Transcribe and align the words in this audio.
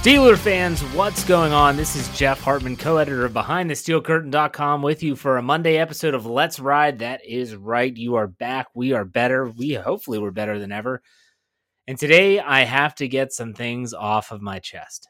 Steeler 0.00 0.38
fans, 0.38 0.80
what's 0.94 1.24
going 1.24 1.52
on? 1.52 1.76
This 1.76 1.94
is 1.94 2.08
Jeff 2.16 2.40
Hartman, 2.40 2.78
co 2.78 2.96
editor 2.96 3.26
of 3.26 3.34
BehindTheSteelCurtain.com, 3.34 4.80
with 4.80 5.02
you 5.02 5.14
for 5.14 5.36
a 5.36 5.42
Monday 5.42 5.76
episode 5.76 6.14
of 6.14 6.24
Let's 6.24 6.58
Ride. 6.58 7.00
That 7.00 7.20
is 7.22 7.54
right. 7.54 7.94
You 7.94 8.14
are 8.14 8.26
back. 8.26 8.68
We 8.72 8.94
are 8.94 9.04
better. 9.04 9.46
We 9.46 9.74
hopefully 9.74 10.18
we're 10.18 10.30
better 10.30 10.58
than 10.58 10.72
ever. 10.72 11.02
And 11.86 11.98
today 11.98 12.40
I 12.40 12.64
have 12.64 12.94
to 12.96 13.08
get 13.08 13.32
some 13.32 13.54
things 13.54 13.92
off 13.94 14.30
of 14.30 14.42
my 14.42 14.58
chest. 14.58 15.08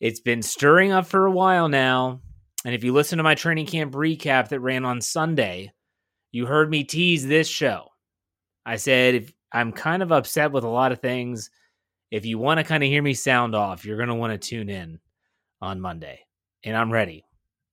It's 0.00 0.20
been 0.20 0.42
stirring 0.42 0.92
up 0.92 1.06
for 1.06 1.26
a 1.26 1.30
while 1.30 1.68
now. 1.68 2.20
And 2.64 2.74
if 2.74 2.82
you 2.82 2.92
listen 2.92 3.18
to 3.18 3.24
my 3.24 3.34
training 3.34 3.66
camp 3.66 3.92
recap 3.92 4.48
that 4.48 4.60
ran 4.60 4.84
on 4.84 5.00
Sunday, 5.00 5.72
you 6.32 6.46
heard 6.46 6.70
me 6.70 6.84
tease 6.84 7.26
this 7.26 7.48
show. 7.48 7.88
I 8.66 8.76
said, 8.76 9.32
I'm 9.52 9.72
kind 9.72 10.02
of 10.02 10.10
upset 10.10 10.50
with 10.50 10.64
a 10.64 10.68
lot 10.68 10.92
of 10.92 11.00
things 11.00 11.50
if 12.14 12.24
you 12.24 12.38
want 12.38 12.58
to 12.58 12.64
kind 12.64 12.84
of 12.84 12.88
hear 12.88 13.02
me 13.02 13.12
sound 13.12 13.56
off, 13.56 13.84
you're 13.84 13.96
going 13.96 14.08
to 14.08 14.14
want 14.14 14.32
to 14.32 14.48
tune 14.48 14.68
in 14.68 15.00
on 15.60 15.80
Monday. 15.80 16.20
And 16.62 16.76
I'm 16.76 16.92
ready. 16.92 17.24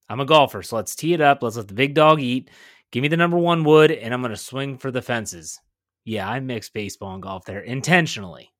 I'm 0.09 0.19
a 0.19 0.25
golfer, 0.25 0.63
so 0.63 0.77
let's 0.77 0.95
tee 0.95 1.13
it 1.13 1.21
up. 1.21 1.43
Let's 1.43 1.57
let 1.57 1.67
the 1.67 1.75
big 1.75 1.93
dog 1.93 2.19
eat. 2.19 2.49
Give 2.91 3.03
me 3.03 3.07
the 3.07 3.17
number 3.17 3.37
one 3.37 3.63
wood, 3.63 3.91
and 3.91 4.11
I'm 4.11 4.21
going 4.21 4.31
to 4.31 4.37
swing 4.37 4.79
for 4.79 4.89
the 4.89 5.01
fences. 5.03 5.59
Yeah, 6.03 6.29
I 6.29 6.39
mix 6.39 6.69
baseball 6.69 7.13
and 7.13 7.21
golf 7.21 7.45
there 7.45 7.59
intentionally. 7.59 8.51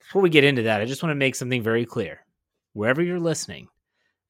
Before 0.00 0.22
we 0.22 0.30
get 0.30 0.44
into 0.44 0.62
that, 0.62 0.80
I 0.80 0.86
just 0.86 1.02
want 1.02 1.10
to 1.10 1.16
make 1.16 1.34
something 1.34 1.62
very 1.62 1.84
clear. 1.84 2.20
Wherever 2.72 3.02
you're 3.02 3.20
listening, 3.20 3.68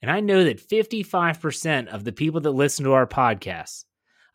and 0.03 0.11
I 0.11 0.21
know 0.21 0.45
that 0.45 0.67
55% 0.67 1.89
of 1.89 2.05
the 2.05 2.13
people 2.13 2.41
that 2.43 2.51
listen 2.51 2.85
to 2.85 2.93
our 2.93 3.07
podcasts, 3.07 3.85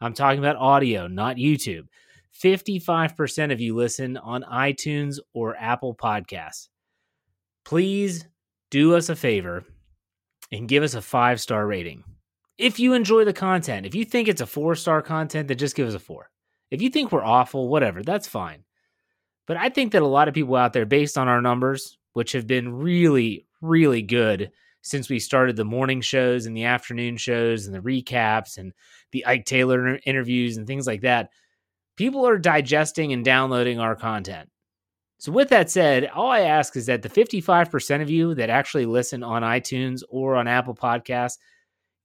I'm 0.01 0.13
talking 0.13 0.39
about 0.39 0.57
audio, 0.57 1.07
not 1.07 1.37
YouTube, 1.37 1.87
55% 2.41 3.51
of 3.51 3.61
you 3.61 3.75
listen 3.75 4.17
on 4.17 4.43
iTunes 4.43 5.19
or 5.33 5.55
Apple 5.55 5.95
Podcasts. 5.95 6.67
Please 7.63 8.25
do 8.71 8.95
us 8.95 9.09
a 9.09 9.15
favor 9.15 9.63
and 10.51 10.67
give 10.67 10.83
us 10.83 10.95
a 10.95 11.01
five 11.01 11.39
star 11.39 11.65
rating. 11.65 12.03
If 12.57 12.79
you 12.79 12.93
enjoy 12.93 13.25
the 13.25 13.33
content, 13.33 13.85
if 13.85 13.95
you 13.95 14.05
think 14.05 14.27
it's 14.27 14.41
a 14.41 14.45
four 14.45 14.75
star 14.75 15.01
content, 15.01 15.47
then 15.47 15.57
just 15.57 15.75
give 15.75 15.87
us 15.87 15.93
a 15.93 15.99
four. 15.99 16.29
If 16.73 16.81
you 16.81 16.89
think 16.89 17.11
we're 17.11 17.23
awful, 17.23 17.69
whatever, 17.69 18.01
that's 18.01 18.27
fine. 18.27 18.63
But 19.45 19.57
I 19.57 19.69
think 19.69 19.91
that 19.91 20.01
a 20.01 20.07
lot 20.07 20.27
of 20.27 20.33
people 20.33 20.55
out 20.55 20.73
there, 20.73 20.87
based 20.87 21.19
on 21.19 21.27
our 21.27 21.39
numbers, 21.39 21.99
which 22.13 22.31
have 22.31 22.47
been 22.47 22.73
really, 22.73 23.45
really 23.61 24.01
good 24.01 24.51
since 24.81 25.07
we 25.07 25.19
started 25.19 25.55
the 25.55 25.63
morning 25.63 26.01
shows 26.01 26.47
and 26.47 26.57
the 26.57 26.63
afternoon 26.63 27.15
shows 27.15 27.67
and 27.67 27.75
the 27.75 27.79
recaps 27.79 28.57
and 28.57 28.73
the 29.11 29.23
Ike 29.23 29.45
Taylor 29.45 29.99
interviews 30.03 30.57
and 30.57 30.65
things 30.65 30.87
like 30.87 31.01
that, 31.01 31.29
people 31.95 32.27
are 32.27 32.39
digesting 32.39 33.13
and 33.13 33.23
downloading 33.23 33.79
our 33.79 33.95
content. 33.95 34.49
So, 35.19 35.31
with 35.31 35.49
that 35.49 35.69
said, 35.69 36.07
all 36.07 36.31
I 36.31 36.39
ask 36.39 36.75
is 36.75 36.87
that 36.87 37.03
the 37.03 37.07
55% 37.07 38.01
of 38.01 38.09
you 38.09 38.33
that 38.33 38.49
actually 38.49 38.87
listen 38.87 39.21
on 39.21 39.43
iTunes 39.43 40.01
or 40.09 40.35
on 40.35 40.47
Apple 40.47 40.73
Podcasts, 40.73 41.37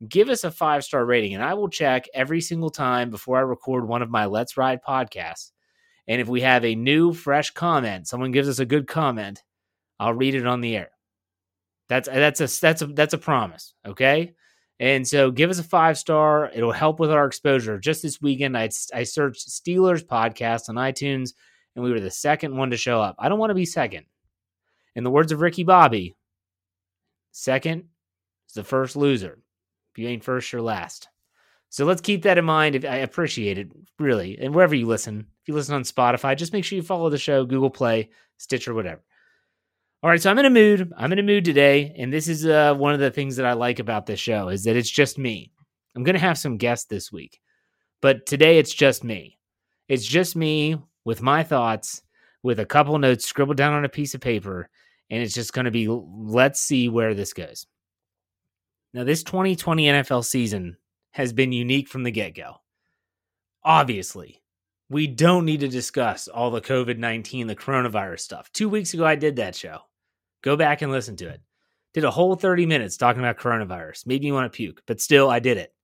give 0.07 0.29
us 0.29 0.45
a 0.45 0.51
five 0.51 0.85
star 0.85 1.05
rating. 1.05 1.35
And 1.35 1.43
I 1.43 1.55
will 1.55 1.69
check 1.69 2.07
every 2.15 2.41
single 2.41 2.71
time 2.71 3.11
before 3.11 3.39
I 3.39 3.43
record 3.43 3.87
one 3.87 4.03
of 4.03 4.11
my 4.11 4.27
Let's 4.27 4.57
Ride 4.57 4.81
podcasts. 4.87 5.53
And 6.07 6.21
if 6.21 6.29
we 6.29 6.41
have 6.41 6.65
a 6.65 6.75
new, 6.75 7.13
fresh 7.13 7.51
comment, 7.51 8.09
someone 8.09 8.33
gives 8.33 8.49
us 8.49 8.59
a 8.59 8.67
good 8.67 8.87
comment, 8.87 9.43
I'll 10.01 10.15
read 10.15 10.35
it 10.35 10.47
on 10.47 10.61
the 10.61 10.77
air. 10.77 10.91
That's 11.89 12.09
that's 12.09 12.41
a 12.41 12.61
that's 12.61 12.83
a 12.83 12.87
that's 12.87 13.15
a 13.15 13.19
promise. 13.19 13.75
Okay. 13.87 14.35
And 14.81 15.07
so 15.07 15.31
give 15.31 15.51
us 15.51 15.59
a 15.59 15.65
five 15.65 15.99
star. 15.99 16.51
It'll 16.55 16.73
help 16.73 17.01
with 17.01 17.11
our 17.11 17.27
exposure. 17.27 17.79
Just 17.79 18.03
this 18.03 18.21
weekend, 18.21 18.57
I, 18.57 18.71
I 18.95 19.03
searched 19.03 19.49
Steelers 19.49 20.05
podcast 20.05 20.69
on 20.69 20.77
iTunes, 20.77 21.33
and 21.75 21.85
we 21.85 21.91
were 21.91 22.01
the 22.01 22.11
second 22.11 22.57
one 22.57 22.71
to 22.71 22.77
show 22.77 23.03
up. 23.03 23.17
I 23.19 23.29
don't 23.29 23.41
want 23.41 23.51
to 23.51 23.55
be 23.55 23.65
second. 23.65 24.07
In 24.95 25.05
the 25.05 25.11
words 25.11 25.33
of 25.33 25.41
Ricky 25.41 25.65
Bobby, 25.65 26.17
second 27.33 27.87
is 28.49 28.55
the 28.55 28.65
first 28.65 28.95
loser. 28.95 29.41
You 29.99 30.09
ain't 30.09 30.25
first, 30.25 30.53
you're 30.53 30.63
last. 30.63 31.09
So 31.71 31.85
let's 31.85 32.01
keep 32.01 32.23
that 32.23 32.39
in 32.39 32.45
mind. 32.45 32.85
I 32.85 32.97
appreciate 32.97 33.59
it, 33.59 33.71
really. 33.99 34.39
And 34.39 34.55
wherever 34.55 34.75
you 34.75 34.87
listen, 34.87 35.27
if 35.43 35.49
you 35.49 35.55
listen 35.55 35.75
on 35.75 35.83
Spotify, 35.83 36.37
just 36.37 36.53
make 36.53 36.65
sure 36.65 36.77
you 36.77 36.83
follow 36.83 37.11
the 37.11 37.19
show, 37.19 37.45
Google 37.45 37.71
Play, 37.71 38.11
Stitcher, 38.39 38.73
whatever. 38.73 39.03
All 40.03 40.09
right, 40.09 40.23
so 40.23 40.31
I'm 40.31 40.39
in 40.39 40.47
a 40.47 40.51
mood. 40.51 40.93
I'm 40.97 41.13
in 41.13 41.19
a 41.19 41.25
mood 41.25 41.45
today, 41.45 41.93
and 41.99 42.13
this 42.13 42.29
is 42.29 42.47
uh, 42.47 42.75
one 42.75 42.95
of 42.95 43.01
the 43.01 43.11
things 43.11 43.37
that 43.37 43.47
I 43.47 43.55
like 43.55 43.81
about 43.81 44.07
this 44.07 44.21
show 44.21 44.49
is 44.49 44.65
that 44.65 44.77
it's 44.77 44.89
just 44.89 45.19
me. 45.19 45.51
I'm 45.97 46.05
going 46.05 46.15
to 46.15 46.21
have 46.21 46.39
some 46.39 46.57
guests 46.57 46.87
this 46.87 47.11
week, 47.11 47.41
but 48.01 48.25
today 48.25 48.59
it's 48.59 48.73
just 48.73 49.03
me. 49.03 49.39
It's 49.89 50.07
just 50.07 50.37
me 50.37 50.77
with 51.05 51.21
my 51.21 51.43
thoughts, 51.43 52.03
with 52.45 52.61
a 52.61 52.67
couple 52.67 52.97
notes 52.99 53.27
scribbled 53.27 53.57
down 53.57 53.73
on 53.75 53.85
a 53.85 53.89
piece 53.89 54.15
of 54.15 54.21
paper, 54.21 54.71
and 55.11 55.21
it's 55.21 55.35
just 55.35 55.53
going 55.53 55.65
to 55.65 55.73
be 55.73 55.89
let's 55.89 56.61
see 56.61 56.89
where 56.89 57.15
this 57.15 57.33
goes. 57.33 57.67
Now, 58.95 59.05
this 59.05 59.23
2020 59.23 59.85
NFL 59.85 60.25
season 60.25 60.77
has 61.11 61.33
been 61.33 61.53
unique 61.53 61.89
from 61.89 62.03
the 62.03 62.11
get 62.11 62.35
go. 62.35 62.57
Obviously, 63.63 64.43
we 64.89 65.07
don't 65.07 65.45
need 65.45 65.61
to 65.61 65.69
discuss 65.69 66.29
all 66.29 66.51
the 66.51 66.61
COVID 66.61 66.99
19, 66.99 67.47
the 67.47 67.57
coronavirus 67.57 68.21
stuff. 68.21 68.51
Two 68.53 68.69
weeks 68.69 68.95
ago, 68.95 69.05
I 69.05 69.15
did 69.15 69.37
that 69.37 69.55
show. 69.55 69.81
Go 70.43 70.57
back 70.57 70.83
and 70.83 70.91
listen 70.91 71.17
to 71.17 71.29
it. 71.29 71.41
Did 71.95 72.05
a 72.05 72.11
whole 72.11 72.37
30 72.37 72.67
minutes 72.67 72.97
talking 72.97 73.21
about 73.21 73.39
coronavirus. 73.39 74.07
Made 74.07 74.23
me 74.23 74.33
want 74.33 74.51
to 74.51 74.57
puke, 74.57 74.83
but 74.87 75.01
still, 75.01 75.29
I 75.29 75.41
did 75.41 75.59
it. 75.59 75.75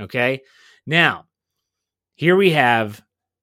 Okay. 0.00 0.42
Now, 0.86 1.26
here 2.14 2.36
we 2.36 2.50
have 2.50 3.02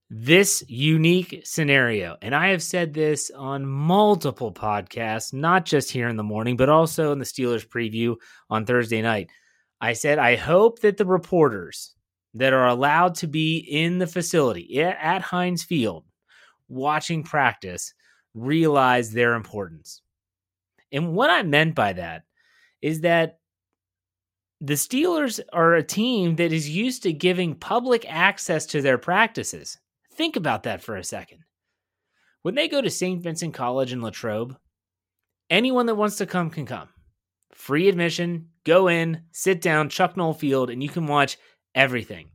this 0.09 0.63
unique 0.67 1.41
scenario. 1.43 2.15
And 2.21 2.33
I 2.33 2.49
have 2.49 2.63
said 2.63 2.93
this 2.93 3.29
on 3.35 3.65
multiple 3.65 4.53
podcasts, 4.53 5.33
not 5.33 5.65
just 5.65 5.91
here 5.91 6.07
in 6.07 6.15
the 6.15 6.23
morning, 6.23 6.55
but 6.55 6.69
also 6.69 7.11
in 7.11 7.19
the 7.19 7.25
Steelers 7.25 7.67
preview 7.67 8.15
on 8.49 8.65
Thursday 8.65 9.01
night. 9.01 9.29
I 9.81 9.93
said, 9.93 10.17
I 10.17 10.35
hope 10.37 10.79
that 10.79 10.97
the 10.97 11.05
reporters 11.05 11.93
that 12.33 12.53
are 12.53 12.67
allowed 12.67 13.15
to 13.15 13.27
be 13.27 13.57
in 13.57 13.97
the 13.97 14.07
facility 14.07 14.81
at 14.81 15.21
Heinz 15.21 15.63
Field 15.63 16.05
watching 16.69 17.23
practice 17.23 17.93
realize 18.33 19.11
their 19.11 19.33
importance. 19.33 20.01
And 20.91 21.13
what 21.13 21.29
I 21.29 21.43
meant 21.43 21.75
by 21.75 21.93
that 21.93 22.23
is 22.81 23.01
that 23.01 23.39
the 24.61 24.75
Steelers 24.75 25.39
are 25.51 25.75
a 25.75 25.83
team 25.83 26.37
that 26.37 26.51
is 26.51 26.69
used 26.69 27.03
to 27.03 27.13
giving 27.13 27.55
public 27.55 28.05
access 28.07 28.65
to 28.67 28.81
their 28.81 28.97
practices. 28.97 29.77
Think 30.17 30.35
about 30.35 30.63
that 30.63 30.81
for 30.81 30.95
a 30.95 31.03
second. 31.03 31.43
When 32.41 32.55
they 32.55 32.67
go 32.67 32.81
to 32.81 32.89
St. 32.89 33.21
Vincent 33.21 33.53
College 33.53 33.93
in 33.93 34.01
Latrobe, 34.01 34.57
anyone 35.49 35.85
that 35.85 35.95
wants 35.95 36.17
to 36.17 36.25
come 36.25 36.49
can 36.49 36.65
come. 36.65 36.89
Free 37.53 37.87
admission, 37.87 38.49
go 38.63 38.87
in, 38.87 39.21
sit 39.31 39.61
down, 39.61 39.89
Chuck 39.89 40.17
Noll 40.17 40.33
Field, 40.33 40.69
and 40.69 40.81
you 40.81 40.89
can 40.89 41.05
watch 41.05 41.37
everything. 41.75 42.31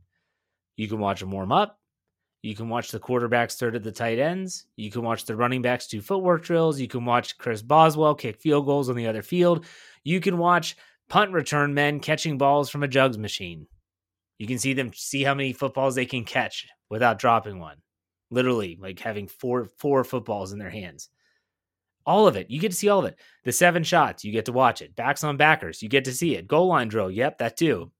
You 0.77 0.87
can 0.87 0.99
watch 0.99 1.19
them 1.19 1.31
warm 1.31 1.51
up. 1.51 1.79
You 2.41 2.55
can 2.55 2.67
watch 2.67 2.91
the 2.91 2.99
quarterbacks 2.99 3.57
third 3.57 3.75
at 3.75 3.83
the 3.83 3.91
tight 3.91 4.19
ends. 4.19 4.65
You 4.75 4.91
can 4.91 5.01
watch 5.01 5.25
the 5.25 5.35
running 5.35 5.61
backs 5.61 5.87
do 5.87 6.01
footwork 6.01 6.43
drills. 6.43 6.79
You 6.79 6.87
can 6.87 7.05
watch 7.05 7.37
Chris 7.37 7.61
Boswell 7.61 8.15
kick 8.15 8.41
field 8.41 8.65
goals 8.65 8.89
on 8.89 8.95
the 8.95 9.07
other 9.07 9.21
field. 9.21 9.65
You 10.03 10.19
can 10.19 10.37
watch 10.37 10.75
punt 11.09 11.31
return 11.31 11.73
men 11.73 11.99
catching 11.99 12.37
balls 12.37 12.69
from 12.69 12.83
a 12.83 12.87
jugs 12.87 13.17
machine. 13.17 13.67
You 14.39 14.47
can 14.47 14.59
see 14.59 14.73
them 14.73 14.91
see 14.93 15.23
how 15.23 15.33
many 15.33 15.53
footballs 15.53 15.95
they 15.95 16.05
can 16.05 16.25
catch 16.25 16.67
without 16.93 17.19
dropping 17.19 17.59
one. 17.59 17.77
Literally, 18.29 18.77
like 18.79 18.99
having 18.99 19.27
four 19.27 19.65
four 19.77 20.05
footballs 20.05 20.53
in 20.53 20.59
their 20.59 20.69
hands. 20.69 21.09
All 22.05 22.27
of 22.27 22.37
it. 22.37 22.49
You 22.49 22.59
get 22.59 22.71
to 22.71 22.77
see 22.77 22.89
all 22.89 22.99
of 22.99 23.05
it. 23.05 23.19
The 23.43 23.51
seven 23.51 23.83
shots, 23.83 24.23
you 24.23 24.31
get 24.31 24.45
to 24.45 24.51
watch 24.53 24.81
it. 24.81 24.95
Backs 24.95 25.23
on 25.23 25.37
backers, 25.37 25.83
you 25.83 25.89
get 25.89 26.05
to 26.05 26.13
see 26.13 26.35
it. 26.35 26.47
Goal 26.47 26.67
line 26.67 26.87
drill, 26.87 27.11
yep, 27.11 27.37
that 27.39 27.57
too. 27.57 27.91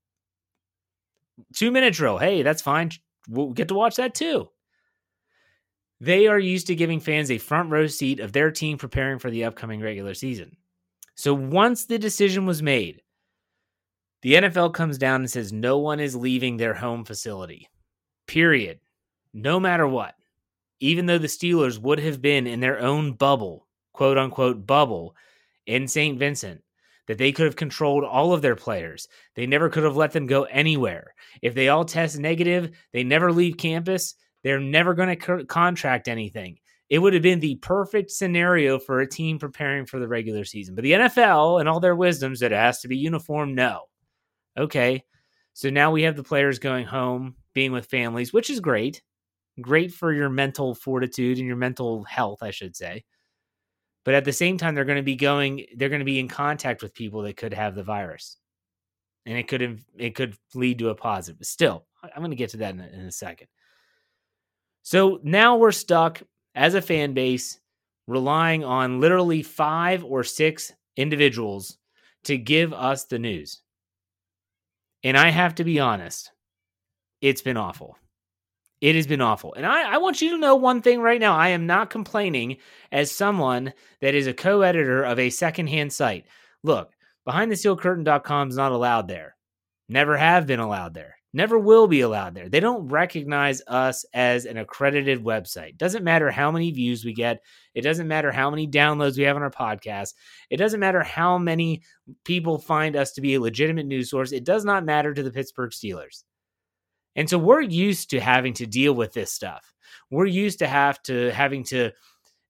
Two 1.54 1.70
minute 1.70 1.94
drill, 1.94 2.16
hey, 2.16 2.42
that's 2.42 2.62
fine 2.62 2.90
we'll 3.28 3.52
get 3.52 3.68
to 3.68 3.74
watch 3.74 3.96
that 3.96 4.14
too. 4.14 4.48
They 6.00 6.26
are 6.26 6.38
used 6.38 6.66
to 6.66 6.74
giving 6.74 7.00
fans 7.00 7.30
a 7.30 7.38
front 7.38 7.70
row 7.70 7.86
seat 7.86 8.20
of 8.20 8.32
their 8.32 8.50
team 8.50 8.78
preparing 8.78 9.18
for 9.18 9.30
the 9.30 9.44
upcoming 9.44 9.80
regular 9.80 10.14
season. 10.14 10.56
So 11.14 11.32
once 11.32 11.86
the 11.86 11.98
decision 11.98 12.46
was 12.46 12.62
made, 12.62 13.00
the 14.22 14.34
NFL 14.34 14.74
comes 14.74 14.98
down 14.98 15.20
and 15.20 15.30
says 15.30 15.52
no 15.52 15.78
one 15.78 16.00
is 16.00 16.16
leaving 16.16 16.56
their 16.56 16.74
home 16.74 17.04
facility. 17.04 17.68
Period. 18.26 18.80
No 19.34 19.60
matter 19.60 19.86
what. 19.86 20.14
Even 20.80 21.06
though 21.06 21.18
the 21.18 21.26
Steelers 21.26 21.78
would 21.78 21.98
have 21.98 22.22
been 22.22 22.46
in 22.46 22.60
their 22.60 22.80
own 22.80 23.12
bubble, 23.12 23.66
quote 23.92 24.16
unquote 24.16 24.66
bubble, 24.66 25.14
in 25.66 25.88
St. 25.88 26.18
Vincent, 26.18 26.62
that 27.06 27.18
they 27.18 27.32
could 27.32 27.46
have 27.46 27.56
controlled 27.56 28.04
all 28.04 28.32
of 28.32 28.40
their 28.42 28.56
players. 28.56 29.08
They 29.34 29.46
never 29.46 29.68
could 29.68 29.84
have 29.84 29.96
let 29.96 30.12
them 30.12 30.26
go 30.26 30.44
anywhere. 30.44 31.14
If 31.42 31.54
they 31.54 31.68
all 31.68 31.84
test 31.84 32.18
negative, 32.18 32.70
they 32.92 33.02
never 33.04 33.32
leave 33.32 33.56
campus. 33.58 34.14
They're 34.42 34.60
never 34.60 34.94
going 34.94 35.08
to 35.10 35.16
co- 35.16 35.44
contract 35.44 36.08
anything. 36.08 36.58
it 36.90 36.98
would 36.98 37.14
have 37.14 37.22
been 37.22 37.40
the 37.40 37.56
perfect 37.56 38.10
scenario 38.10 38.78
for 38.78 39.00
a 39.00 39.08
team 39.08 39.38
preparing 39.38 39.86
for 39.86 39.98
the 39.98 40.08
regular 40.08 40.44
season. 40.44 40.74
But 40.74 40.84
the 40.84 40.92
NFL 40.92 41.60
and 41.60 41.68
all 41.68 41.80
their 41.80 41.96
wisdoms 41.96 42.40
that 42.40 42.52
it 42.52 42.56
has 42.56 42.80
to 42.80 42.88
be 42.88 42.96
uniform, 42.96 43.54
no. 43.54 43.84
Okay. 44.56 45.02
So 45.54 45.70
now 45.70 45.90
we 45.90 46.02
have 46.02 46.16
the 46.16 46.22
players 46.22 46.58
going 46.58 46.86
home, 46.86 47.36
being 47.54 47.72
with 47.72 47.86
families, 47.86 48.32
which 48.32 48.50
is 48.50 48.60
great. 48.60 49.02
Great 49.60 49.92
for 49.92 50.12
your 50.12 50.28
mental 50.28 50.74
fortitude 50.74 51.38
and 51.38 51.46
your 51.46 51.56
mental 51.56 52.04
health, 52.04 52.42
I 52.42 52.50
should 52.50 52.74
say. 52.76 53.04
But 54.04 54.14
at 54.14 54.24
the 54.24 54.32
same 54.32 54.58
time, 54.58 54.74
they're 54.74 54.84
going 54.84 54.96
to 54.96 55.02
be 55.02 55.16
going, 55.16 55.66
they're 55.76 55.88
going 55.88 56.00
to 56.00 56.04
be 56.04 56.18
in 56.18 56.28
contact 56.28 56.82
with 56.82 56.94
people 56.94 57.22
that 57.22 57.36
could 57.36 57.54
have 57.54 57.74
the 57.74 57.82
virus. 57.82 58.36
And 59.26 59.38
it 59.38 59.48
could 59.48 59.80
it 59.96 60.14
could 60.14 60.36
lead 60.54 60.78
to 60.80 60.90
a 60.90 60.94
positive. 60.94 61.38
But 61.38 61.46
still, 61.46 61.86
I'm 62.02 62.20
going 62.20 62.30
to 62.30 62.36
get 62.36 62.50
to 62.50 62.58
that 62.58 62.74
in 62.74 62.80
a, 62.80 62.86
in 62.88 63.00
a 63.00 63.12
second. 63.12 63.46
So 64.82 65.18
now 65.22 65.56
we're 65.56 65.72
stuck 65.72 66.22
as 66.54 66.74
a 66.74 66.82
fan 66.82 67.14
base 67.14 67.58
relying 68.06 68.64
on 68.64 69.00
literally 69.00 69.42
five 69.42 70.04
or 70.04 70.22
six 70.24 70.72
individuals 70.96 71.78
to 72.24 72.36
give 72.36 72.74
us 72.74 73.04
the 73.04 73.18
news. 73.18 73.62
And 75.02 75.16
I 75.16 75.30
have 75.30 75.54
to 75.56 75.64
be 75.64 75.80
honest, 75.80 76.30
it's 77.20 77.42
been 77.42 77.56
awful. 77.56 77.96
It 78.80 78.94
has 78.96 79.06
been 79.06 79.20
awful. 79.20 79.54
And 79.54 79.64
I, 79.64 79.94
I 79.94 79.98
want 79.98 80.20
you 80.20 80.30
to 80.30 80.38
know 80.38 80.56
one 80.56 80.82
thing 80.82 81.00
right 81.00 81.20
now. 81.20 81.36
I 81.36 81.48
am 81.48 81.66
not 81.66 81.90
complaining 81.90 82.58
as 82.92 83.10
someone 83.10 83.72
that 84.00 84.14
is 84.14 84.26
a 84.26 84.34
co 84.34 84.62
editor 84.62 85.02
of 85.02 85.18
a 85.18 85.30
secondhand 85.30 85.92
site. 85.92 86.26
Look, 86.62 86.92
behindthesteelcurtain.com 87.26 88.50
is 88.50 88.56
not 88.56 88.72
allowed 88.72 89.08
there. 89.08 89.36
Never 89.88 90.16
have 90.16 90.46
been 90.46 90.60
allowed 90.60 90.94
there. 90.94 91.16
Never 91.36 91.58
will 91.58 91.88
be 91.88 92.00
allowed 92.00 92.36
there. 92.36 92.48
They 92.48 92.60
don't 92.60 92.86
recognize 92.86 93.60
us 93.66 94.04
as 94.14 94.44
an 94.44 94.56
accredited 94.56 95.24
website. 95.24 95.76
Doesn't 95.76 96.04
matter 96.04 96.30
how 96.30 96.52
many 96.52 96.70
views 96.70 97.04
we 97.04 97.12
get. 97.12 97.42
It 97.74 97.80
doesn't 97.80 98.06
matter 98.06 98.30
how 98.30 98.50
many 98.50 98.68
downloads 98.68 99.18
we 99.18 99.24
have 99.24 99.34
on 99.34 99.42
our 99.42 99.50
podcast. 99.50 100.14
It 100.48 100.58
doesn't 100.58 100.78
matter 100.78 101.02
how 101.02 101.36
many 101.36 101.82
people 102.24 102.58
find 102.58 102.94
us 102.94 103.10
to 103.12 103.20
be 103.20 103.34
a 103.34 103.40
legitimate 103.40 103.86
news 103.86 104.10
source. 104.10 104.30
It 104.30 104.44
does 104.44 104.64
not 104.64 104.84
matter 104.84 105.12
to 105.12 105.24
the 105.24 105.32
Pittsburgh 105.32 105.72
Steelers. 105.72 106.22
And 107.16 107.28
so 107.28 107.38
we're 107.38 107.62
used 107.62 108.10
to 108.10 108.20
having 108.20 108.54
to 108.54 108.66
deal 108.66 108.92
with 108.92 109.12
this 109.12 109.32
stuff. 109.32 109.72
We're 110.10 110.26
used 110.26 110.58
to 110.60 110.66
have 110.66 111.02
to 111.04 111.30
having 111.30 111.64
to 111.64 111.92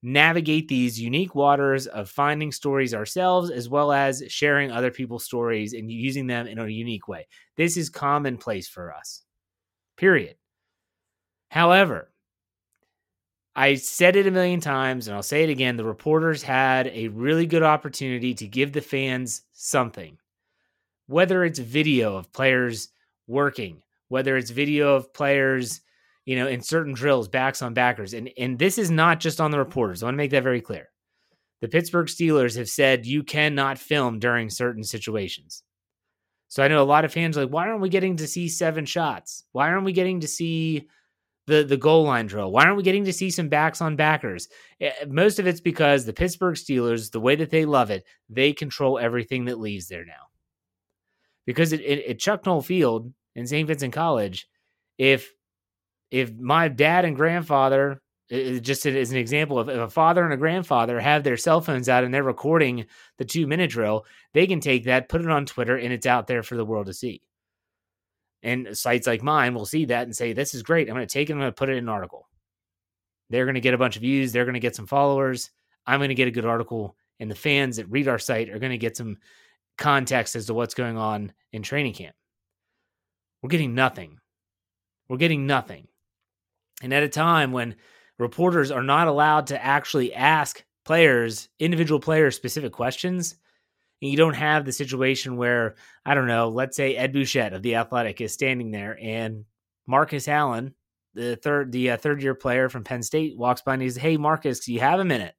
navigate 0.02 0.69
these 0.69 1.00
unique 1.00 1.34
waters 1.34 1.87
of 1.87 2.11
finding 2.11 2.52
stories 2.52 2.93
ourselves 2.93 3.50
as 3.50 3.70
well 3.70 3.90
as 3.90 4.22
sharing 4.28 4.70
other 4.70 4.90
people's 4.90 5.25
stories 5.25 5.72
and 5.72 5.90
using 5.90 6.26
them 6.26 6.46
in 6.46 6.58
a 6.58 6.69
unique 6.69 7.08
way. 7.08 7.26
This 7.56 7.78
is 7.78 7.88
commonplace 7.88 8.69
for 8.69 8.93
us. 8.93 9.22
Period. 9.96 10.37
However, 11.49 12.10
I 13.56 13.76
said 13.76 14.17
it 14.17 14.26
a 14.26 14.31
million 14.31 14.60
times 14.60 15.06
and 15.06 15.17
I'll 15.17 15.22
say 15.22 15.44
it 15.44 15.50
again. 15.50 15.76
The 15.76 15.84
reporters 15.84 16.43
had 16.43 16.88
a 16.88 17.08
really 17.08 17.46
good 17.46 17.62
opportunity 17.62 18.34
to 18.34 18.46
give 18.46 18.72
the 18.72 18.82
fans 18.82 19.43
something, 19.52 20.19
whether 21.06 21.44
it's 21.44 21.60
video 21.60 22.17
of 22.17 22.32
players 22.32 22.88
working, 23.26 23.81
whether 24.08 24.36
it's 24.36 24.50
video 24.50 24.94
of 24.94 25.12
players, 25.12 25.80
you 26.24 26.36
know, 26.36 26.46
in 26.46 26.60
certain 26.60 26.94
drills, 26.94 27.28
backs 27.28 27.62
on 27.62 27.74
backers. 27.74 28.14
And 28.14 28.30
and 28.38 28.58
this 28.58 28.78
is 28.78 28.90
not 28.90 29.20
just 29.20 29.40
on 29.40 29.50
the 29.50 29.58
reporters. 29.58 30.02
I 30.02 30.06
want 30.06 30.14
to 30.14 30.18
make 30.18 30.30
that 30.30 30.42
very 30.42 30.60
clear. 30.60 30.88
The 31.60 31.68
Pittsburgh 31.68 32.08
Steelers 32.08 32.56
have 32.56 32.68
said 32.68 33.06
you 33.06 33.22
cannot 33.22 33.78
film 33.78 34.18
during 34.18 34.50
certain 34.50 34.84
situations. 34.84 35.62
So 36.48 36.62
I 36.62 36.68
know 36.68 36.82
a 36.82 36.84
lot 36.84 37.04
of 37.04 37.12
fans 37.12 37.36
are 37.36 37.42
like, 37.44 37.52
why 37.52 37.66
aren't 37.66 37.80
we 37.80 37.88
getting 37.88 38.16
to 38.18 38.26
see 38.26 38.48
seven 38.48 38.84
shots? 38.84 39.44
Why 39.52 39.70
aren't 39.70 39.84
we 39.84 39.92
getting 39.92 40.20
to 40.20 40.28
see 40.28 40.88
the 41.46 41.64
the 41.64 41.76
goal 41.76 42.04
line 42.04 42.26
drill? 42.26 42.52
Why 42.52 42.64
aren't 42.64 42.76
we 42.76 42.82
getting 42.82 43.06
to 43.06 43.12
see 43.12 43.30
some 43.30 43.48
backs 43.48 43.80
on 43.80 43.96
backers? 43.96 44.48
Eh, 44.80 44.92
most 45.08 45.38
of 45.38 45.46
it's 45.46 45.60
because 45.60 46.04
the 46.04 46.12
Pittsburgh 46.12 46.54
Steelers, 46.54 47.10
the 47.10 47.20
way 47.20 47.34
that 47.36 47.50
they 47.50 47.64
love 47.64 47.90
it, 47.90 48.04
they 48.28 48.52
control 48.52 48.98
everything 48.98 49.46
that 49.46 49.58
leaves 49.58 49.88
there 49.88 50.04
now. 50.04 50.28
Because 51.46 51.72
at, 51.72 52.18
Chuck 52.18 52.46
Noll 52.46 52.62
Field, 52.62 53.12
in 53.34 53.46
St. 53.46 53.66
Vincent 53.66 53.92
College, 53.92 54.48
if 54.98 55.32
if 56.10 56.32
my 56.34 56.69
dad 56.69 57.04
and 57.04 57.16
grandfather, 57.16 58.00
just 58.31 58.86
as 58.86 59.10
an 59.10 59.16
example, 59.16 59.60
if, 59.60 59.69
if 59.69 59.78
a 59.78 59.90
father 59.90 60.25
and 60.25 60.32
a 60.32 60.36
grandfather 60.36 61.00
have 61.00 61.25
their 61.25 61.36
cell 61.36 61.60
phones 61.60 61.88
out 61.88 62.04
and 62.04 62.14
they're 62.14 62.22
recording 62.22 62.86
the 63.19 63.25
two 63.25 63.46
minute 63.46 63.70
drill, 63.70 64.06
they 64.32 64.46
can 64.46 64.60
take 64.60 64.84
that, 64.84 65.08
put 65.08 65.20
it 65.20 65.31
on 65.31 65.46
Twitter, 65.46 65.76
and 65.76 65.92
it's 65.92 66.06
out 66.06 66.26
there 66.26 66.42
for 66.42 66.56
the 66.56 66.64
world 66.64 66.86
to 66.86 66.94
see. 66.94 67.22
And 68.42 68.76
sites 68.76 69.06
like 69.06 69.22
mine 69.22 69.54
will 69.54 69.66
see 69.66 69.86
that 69.86 70.04
and 70.04 70.14
say, 70.14 70.32
This 70.32 70.54
is 70.54 70.62
great. 70.62 70.88
I'm 70.88 70.94
going 70.94 71.06
to 71.06 71.12
take 71.12 71.31
it, 71.31 71.32
I'm 71.32 71.38
going 71.38 71.50
to 71.50 71.54
put 71.54 71.69
it 71.69 71.76
in 71.76 71.84
an 71.84 71.88
article. 71.88 72.28
They're 73.31 73.46
going 73.46 73.54
to 73.54 73.60
get 73.60 73.75
a 73.75 73.78
bunch 73.78 73.96
of 73.96 74.02
views, 74.02 74.32
they're 74.32 74.44
going 74.44 74.54
to 74.54 74.60
get 74.60 74.76
some 74.76 74.86
followers. 74.86 75.50
I'm 75.86 75.98
going 75.98 76.08
to 76.08 76.14
get 76.14 76.28
a 76.28 76.32
good 76.32 76.46
article, 76.46 76.96
and 77.20 77.31
the 77.31 77.34
fans 77.34 77.76
that 77.76 77.90
read 77.90 78.08
our 78.08 78.19
site 78.19 78.48
are 78.48 78.58
going 78.58 78.72
to 78.72 78.78
get 78.78 78.96
some 78.96 79.19
context 79.76 80.34
as 80.36 80.46
to 80.46 80.54
what's 80.54 80.75
going 80.75 80.96
on 80.96 81.32
in 81.52 81.62
training 81.62 81.92
camp. 81.92 82.14
We're 83.44 83.50
getting 83.50 83.75
nothing. 83.75 84.20
We're 85.06 85.19
getting 85.19 85.46
nothing. 85.46 85.87
And 86.82 86.94
at 86.94 87.02
a 87.02 87.11
time 87.11 87.52
when 87.52 87.76
reporters 88.19 88.70
are 88.70 88.82
not 88.82 89.06
allowed 89.06 89.49
to 89.49 89.62
actually 89.62 90.14
ask 90.14 90.64
players, 90.87 91.50
individual 91.58 92.00
players, 92.00 92.37
specific 92.37 92.73
questions, 92.73 93.35
and 94.00 94.11
you 94.11 94.17
don't 94.17 94.32
have 94.32 94.64
the 94.64 94.73
situation 94.73 95.37
where, 95.37 95.75
I 96.06 96.14
don't 96.14 96.26
know, 96.26 96.49
let's 96.49 96.75
say 96.75 96.96
Ed 96.96 97.12
Bouchette 97.12 97.52
of 97.52 97.61
The 97.61 97.75
Athletic 97.75 98.23
is 98.23 98.32
standing 98.32 98.70
there 98.70 98.99
and 98.99 99.44
Marcus 99.87 100.26
Allen, 100.26 100.75
the 101.12 101.37
third 101.37 101.70
the 101.70 101.91
uh, 101.91 101.96
third 101.99 102.23
year 102.23 102.35
player 102.35 102.70
from 102.70 102.82
Penn 102.82 103.02
State, 103.02 103.37
walks 103.37 103.61
by 103.61 103.75
and 103.75 103.82
he's, 103.82 103.99
Hey, 103.99 104.17
Marcus, 104.17 104.61
do 104.61 104.73
you 104.73 104.81
have 104.81 105.00
a 105.00 105.05
minute? 105.05 105.35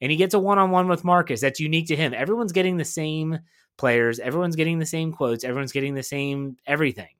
And 0.00 0.10
he 0.10 0.16
gets 0.16 0.32
a 0.32 0.38
one 0.38 0.58
on 0.58 0.70
one 0.70 0.88
with 0.88 1.04
Marcus. 1.04 1.42
That's 1.42 1.60
unique 1.60 1.88
to 1.88 1.96
him. 1.96 2.14
Everyone's 2.14 2.52
getting 2.52 2.78
the 2.78 2.86
same 2.86 3.40
players. 3.76 4.18
Everyone's 4.18 4.56
getting 4.56 4.78
the 4.78 4.86
same 4.86 5.12
quotes. 5.12 5.44
Everyone's 5.44 5.72
getting 5.72 5.94
the 5.94 6.02
same 6.02 6.56
everything. 6.66 7.10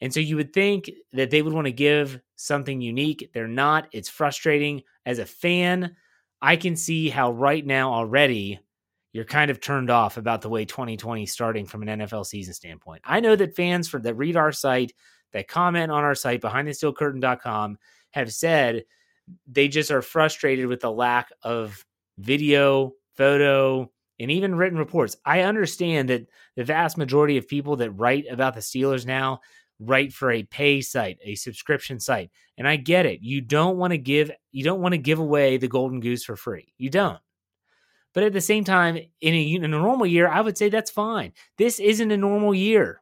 And 0.00 0.12
so 0.12 0.18
you 0.18 0.36
would 0.36 0.52
think 0.52 0.90
that 1.12 1.30
they 1.30 1.42
would 1.42 1.52
want 1.52 1.66
to 1.66 1.72
give 1.72 2.20
something 2.34 2.80
unique. 2.80 3.30
They're 3.32 3.46
not. 3.46 3.86
It's 3.92 4.08
frustrating. 4.08 4.82
As 5.06 5.20
a 5.20 5.26
fan, 5.26 5.94
I 6.40 6.56
can 6.56 6.74
see 6.74 7.08
how 7.08 7.30
right 7.30 7.64
now 7.64 7.92
already 7.92 8.58
you're 9.12 9.24
kind 9.24 9.50
of 9.50 9.60
turned 9.60 9.90
off 9.90 10.16
about 10.16 10.42
the 10.42 10.48
way 10.48 10.64
2020 10.64 11.22
is 11.22 11.30
starting 11.30 11.66
from 11.66 11.82
an 11.82 12.00
NFL 12.00 12.26
season 12.26 12.52
standpoint. 12.52 13.02
I 13.04 13.20
know 13.20 13.36
that 13.36 13.54
fans 13.54 13.86
for 13.86 14.00
that 14.00 14.14
read 14.14 14.36
our 14.36 14.50
site, 14.50 14.92
that 15.32 15.46
comment 15.46 15.92
on 15.92 16.02
our 16.02 16.16
site, 16.16 16.40
behindthesteelcurtain.com, 16.40 17.78
have 18.10 18.32
said 18.32 18.84
they 19.46 19.68
just 19.68 19.92
are 19.92 20.02
frustrated 20.02 20.66
with 20.66 20.80
the 20.80 20.90
lack 20.90 21.30
of 21.42 21.84
video, 22.18 22.92
photo, 23.14 23.91
and 24.18 24.30
even 24.30 24.54
written 24.54 24.78
reports. 24.78 25.16
I 25.24 25.40
understand 25.40 26.08
that 26.10 26.26
the 26.56 26.64
vast 26.64 26.98
majority 26.98 27.38
of 27.38 27.48
people 27.48 27.76
that 27.76 27.90
write 27.92 28.26
about 28.30 28.54
the 28.54 28.60
Steelers 28.60 29.06
now 29.06 29.40
write 29.80 30.12
for 30.12 30.30
a 30.30 30.44
pay 30.44 30.80
site, 30.80 31.18
a 31.24 31.34
subscription 31.34 31.98
site. 31.98 32.30
And 32.56 32.68
I 32.68 32.76
get 32.76 33.06
it. 33.06 33.20
You 33.22 33.40
don't 33.40 33.78
want 33.78 33.92
to 33.92 33.98
give 33.98 34.30
you 34.52 34.64
don't 34.64 34.80
want 34.80 34.92
to 34.92 34.98
give 34.98 35.18
away 35.18 35.56
the 35.56 35.68
golden 35.68 36.00
goose 36.00 36.24
for 36.24 36.36
free. 36.36 36.72
You 36.78 36.90
don't. 36.90 37.18
But 38.14 38.24
at 38.24 38.32
the 38.32 38.40
same 38.40 38.64
time, 38.64 38.96
in 38.96 39.34
a, 39.34 39.42
in 39.54 39.64
a 39.64 39.68
normal 39.68 40.06
year, 40.06 40.28
I 40.28 40.42
would 40.42 40.58
say 40.58 40.68
that's 40.68 40.90
fine. 40.90 41.32
This 41.56 41.80
isn't 41.80 42.10
a 42.10 42.16
normal 42.16 42.54
year. 42.54 43.00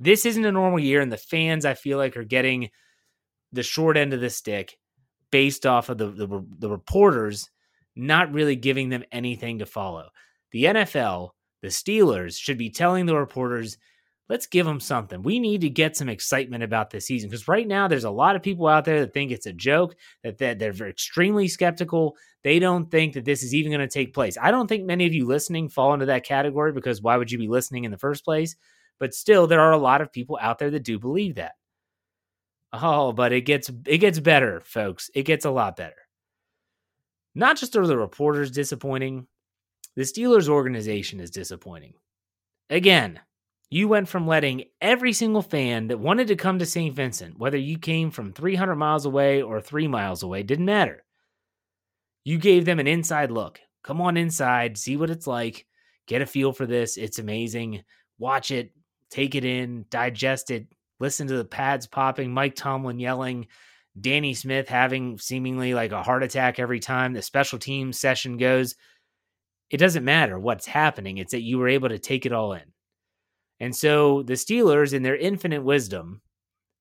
This 0.00 0.26
isn't 0.26 0.44
a 0.44 0.52
normal 0.52 0.80
year, 0.80 1.00
and 1.00 1.12
the 1.12 1.16
fans 1.16 1.64
I 1.64 1.74
feel 1.74 1.96
like 1.96 2.16
are 2.16 2.24
getting 2.24 2.70
the 3.52 3.62
short 3.62 3.96
end 3.96 4.12
of 4.12 4.20
the 4.20 4.30
stick 4.30 4.76
based 5.30 5.64
off 5.64 5.88
of 5.88 5.98
the, 5.98 6.08
the, 6.08 6.44
the 6.58 6.68
reporters 6.68 7.48
not 7.96 8.32
really 8.32 8.56
giving 8.56 8.88
them 8.88 9.04
anything 9.10 9.58
to 9.58 9.66
follow. 9.66 10.08
The 10.52 10.64
NFL, 10.64 11.30
the 11.62 11.68
Steelers, 11.68 12.38
should 12.38 12.58
be 12.58 12.70
telling 12.70 13.06
the 13.06 13.16
reporters, 13.16 13.78
let's 14.28 14.46
give 14.46 14.66
them 14.66 14.80
something. 14.80 15.22
We 15.22 15.38
need 15.38 15.62
to 15.62 15.70
get 15.70 15.96
some 15.96 16.08
excitement 16.08 16.62
about 16.62 16.90
this 16.90 17.06
season 17.06 17.30
because 17.30 17.48
right 17.48 17.66
now 17.66 17.88
there's 17.88 18.04
a 18.04 18.10
lot 18.10 18.36
of 18.36 18.42
people 18.42 18.66
out 18.66 18.84
there 18.84 19.00
that 19.00 19.14
think 19.14 19.30
it's 19.30 19.46
a 19.46 19.52
joke, 19.52 19.94
that 20.22 20.38
they're, 20.38 20.54
they're 20.54 20.88
extremely 20.88 21.48
skeptical. 21.48 22.16
They 22.44 22.58
don't 22.58 22.90
think 22.90 23.14
that 23.14 23.24
this 23.24 23.42
is 23.42 23.54
even 23.54 23.72
going 23.72 23.86
to 23.86 23.92
take 23.92 24.14
place. 24.14 24.36
I 24.40 24.50
don't 24.50 24.66
think 24.66 24.84
many 24.84 25.06
of 25.06 25.14
you 25.14 25.26
listening 25.26 25.68
fall 25.68 25.94
into 25.94 26.06
that 26.06 26.24
category 26.24 26.72
because 26.72 27.02
why 27.02 27.16
would 27.16 27.30
you 27.30 27.38
be 27.38 27.48
listening 27.48 27.84
in 27.84 27.90
the 27.90 27.98
first 27.98 28.24
place? 28.24 28.56
But 28.98 29.14
still, 29.14 29.46
there 29.46 29.60
are 29.60 29.72
a 29.72 29.78
lot 29.78 30.00
of 30.00 30.12
people 30.12 30.38
out 30.40 30.58
there 30.58 30.70
that 30.70 30.84
do 30.84 30.98
believe 30.98 31.36
that. 31.36 31.52
Oh, 32.72 33.12
but 33.12 33.32
it 33.32 33.42
gets 33.42 33.70
it 33.86 33.98
gets 33.98 34.18
better, 34.18 34.60
folks. 34.60 35.10
It 35.14 35.22
gets 35.22 35.44
a 35.44 35.50
lot 35.50 35.76
better. 35.76 36.05
Not 37.36 37.58
just 37.58 37.76
are 37.76 37.86
the 37.86 37.98
reporters 37.98 38.50
disappointing, 38.50 39.26
the 39.94 40.04
Steelers 40.04 40.48
organization 40.48 41.20
is 41.20 41.30
disappointing. 41.30 41.92
Again, 42.70 43.20
you 43.68 43.88
went 43.88 44.08
from 44.08 44.26
letting 44.26 44.64
every 44.80 45.12
single 45.12 45.42
fan 45.42 45.88
that 45.88 46.00
wanted 46.00 46.28
to 46.28 46.36
come 46.36 46.58
to 46.58 46.64
St. 46.64 46.96
Vincent, 46.96 47.38
whether 47.38 47.58
you 47.58 47.78
came 47.78 48.10
from 48.10 48.32
300 48.32 48.76
miles 48.76 49.04
away 49.04 49.42
or 49.42 49.60
three 49.60 49.86
miles 49.86 50.22
away, 50.22 50.44
didn't 50.44 50.64
matter. 50.64 51.04
You 52.24 52.38
gave 52.38 52.64
them 52.64 52.80
an 52.80 52.86
inside 52.86 53.30
look. 53.30 53.60
Come 53.84 54.00
on 54.00 54.16
inside, 54.16 54.78
see 54.78 54.96
what 54.96 55.10
it's 55.10 55.26
like, 55.26 55.66
get 56.06 56.22
a 56.22 56.26
feel 56.26 56.54
for 56.54 56.64
this. 56.64 56.96
It's 56.96 57.18
amazing. 57.18 57.84
Watch 58.18 58.50
it, 58.50 58.72
take 59.10 59.34
it 59.34 59.44
in, 59.44 59.84
digest 59.90 60.50
it, 60.50 60.68
listen 61.00 61.26
to 61.26 61.36
the 61.36 61.44
pads 61.44 61.86
popping, 61.86 62.32
Mike 62.32 62.54
Tomlin 62.54 62.98
yelling, 62.98 63.46
Danny 64.00 64.34
Smith 64.34 64.68
having 64.68 65.18
seemingly 65.18 65.74
like 65.74 65.92
a 65.92 66.02
heart 66.02 66.22
attack 66.22 66.58
every 66.58 66.80
time 66.80 67.12
the 67.12 67.22
special 67.22 67.58
team 67.58 67.92
session 67.92 68.36
goes. 68.36 68.74
It 69.70 69.78
doesn't 69.78 70.04
matter 70.04 70.38
what's 70.38 70.66
happening, 70.66 71.18
it's 71.18 71.32
that 71.32 71.42
you 71.42 71.58
were 71.58 71.68
able 71.68 71.88
to 71.88 71.98
take 71.98 72.26
it 72.26 72.32
all 72.32 72.52
in. 72.52 72.62
And 73.58 73.74
so 73.74 74.22
the 74.22 74.34
Steelers, 74.34 74.92
in 74.92 75.02
their 75.02 75.16
infinite 75.16 75.62
wisdom, 75.62 76.20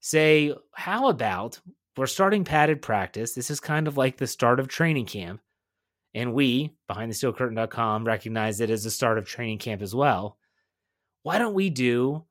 say, 0.01 0.53
How 0.73 1.07
about 1.07 1.59
we're 1.97 2.05
starting 2.05 2.43
padded 2.43 2.81
practice? 2.81 3.33
This 3.33 3.49
is 3.49 3.59
kind 3.59 3.87
of 3.87 3.97
like 3.97 4.17
the 4.17 4.27
start 4.27 4.59
of 4.59 4.67
training 4.67 5.05
camp. 5.05 5.41
And 6.13 6.33
we, 6.33 6.75
behind 6.87 7.11
the 7.11 7.15
steelcurtain.com, 7.15 8.05
recognize 8.05 8.61
it 8.61 8.69
as 8.69 8.83
the 8.83 8.91
start 8.91 9.17
of 9.17 9.25
training 9.25 9.57
camp 9.57 9.81
as 9.81 9.95
well. 9.95 10.37
Why 11.23 11.39
don't 11.39 11.53
we 11.53 11.69
do 11.69 12.23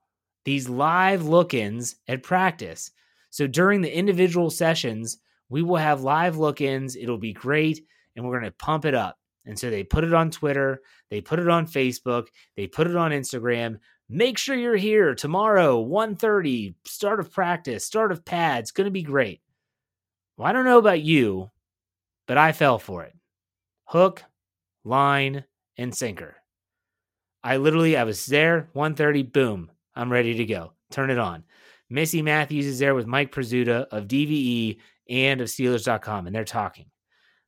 these 0.44 0.68
live 0.68 1.24
look 1.26 1.52
ins 1.52 1.96
at 2.06 2.22
practice? 2.22 2.90
So 3.34 3.48
during 3.48 3.80
the 3.80 3.92
individual 3.92 4.48
sessions, 4.48 5.18
we 5.48 5.60
will 5.60 5.74
have 5.74 6.04
live 6.04 6.36
look 6.36 6.60
ins. 6.60 6.94
It'll 6.94 7.18
be 7.18 7.32
great. 7.32 7.84
And 8.14 8.24
we're 8.24 8.38
going 8.38 8.48
to 8.48 8.56
pump 8.56 8.84
it 8.84 8.94
up. 8.94 9.18
And 9.44 9.58
so 9.58 9.70
they 9.70 9.82
put 9.82 10.04
it 10.04 10.14
on 10.14 10.30
Twitter, 10.30 10.80
they 11.10 11.20
put 11.20 11.40
it 11.40 11.48
on 11.48 11.66
Facebook, 11.66 12.28
they 12.56 12.68
put 12.68 12.86
it 12.86 12.94
on 12.94 13.10
Instagram. 13.10 13.80
Make 14.08 14.38
sure 14.38 14.54
you're 14.54 14.76
here 14.76 15.16
tomorrow, 15.16 15.84
1:30, 15.84 16.76
start 16.86 17.18
of 17.18 17.32
practice, 17.32 17.84
start 17.84 18.12
of 18.12 18.24
pads, 18.24 18.70
going 18.70 18.84
to 18.84 18.92
be 18.92 19.02
great. 19.02 19.40
Well, 20.36 20.46
I 20.46 20.52
don't 20.52 20.64
know 20.64 20.78
about 20.78 21.00
you, 21.00 21.50
but 22.28 22.38
I 22.38 22.52
fell 22.52 22.78
for 22.78 23.02
it 23.02 23.14
hook, 23.86 24.22
line, 24.84 25.44
and 25.76 25.92
sinker. 25.92 26.36
I 27.42 27.56
literally, 27.56 27.96
I 27.96 28.04
was 28.04 28.24
there, 28.26 28.70
1.30, 28.76 29.32
boom, 29.32 29.72
I'm 29.96 30.12
ready 30.12 30.34
to 30.34 30.44
go. 30.44 30.72
Turn 30.92 31.10
it 31.10 31.18
on. 31.18 31.42
Missy 31.94 32.22
Matthews 32.22 32.66
is 32.66 32.80
there 32.80 32.92
with 32.92 33.06
Mike 33.06 33.30
Prisuta 33.30 33.86
of 33.92 34.08
DVE 34.08 34.78
and 35.08 35.40
of 35.40 35.46
Steelers.com, 35.46 36.26
and 36.26 36.34
they're 36.34 36.44
talking. 36.44 36.86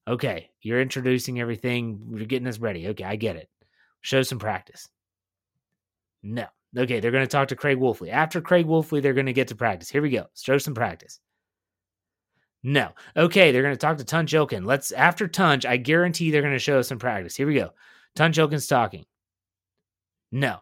Okay, 0.06 0.50
you're 0.62 0.80
introducing 0.80 1.40
everything. 1.40 2.12
You're 2.14 2.26
getting 2.26 2.46
us 2.46 2.60
ready. 2.60 2.86
Okay, 2.86 3.02
I 3.02 3.16
get 3.16 3.34
it. 3.34 3.48
Show 4.02 4.22
some 4.22 4.38
practice. 4.38 4.88
No. 6.22 6.46
Okay, 6.78 7.00
they're 7.00 7.10
going 7.10 7.24
to 7.24 7.28
talk 7.28 7.48
to 7.48 7.56
Craig 7.56 7.78
Wolfley. 7.78 8.10
After 8.10 8.40
Craig 8.40 8.66
Wolfley, 8.66 9.02
they're 9.02 9.14
going 9.14 9.26
to 9.26 9.32
get 9.32 9.48
to 9.48 9.56
practice. 9.56 9.88
Here 9.88 10.00
we 10.00 10.10
go. 10.10 10.26
Show 10.40 10.58
some 10.58 10.74
practice. 10.74 11.18
No. 12.62 12.90
Okay, 13.16 13.50
they're 13.50 13.62
going 13.62 13.74
to 13.74 13.80
talk 13.80 13.96
to 13.96 14.04
Tunch 14.04 14.32
Ilkin. 14.32 14.64
Let's 14.64 14.92
after 14.92 15.26
Tunch, 15.26 15.66
I 15.66 15.76
guarantee 15.76 16.30
they're 16.30 16.40
going 16.40 16.52
to 16.52 16.60
show 16.60 16.78
us 16.78 16.86
some 16.86 17.00
practice. 17.00 17.34
Here 17.34 17.48
we 17.48 17.54
go. 17.54 17.70
Tunch 18.14 18.38
Ilkin's 18.38 18.68
talking. 18.68 19.06
No. 20.30 20.60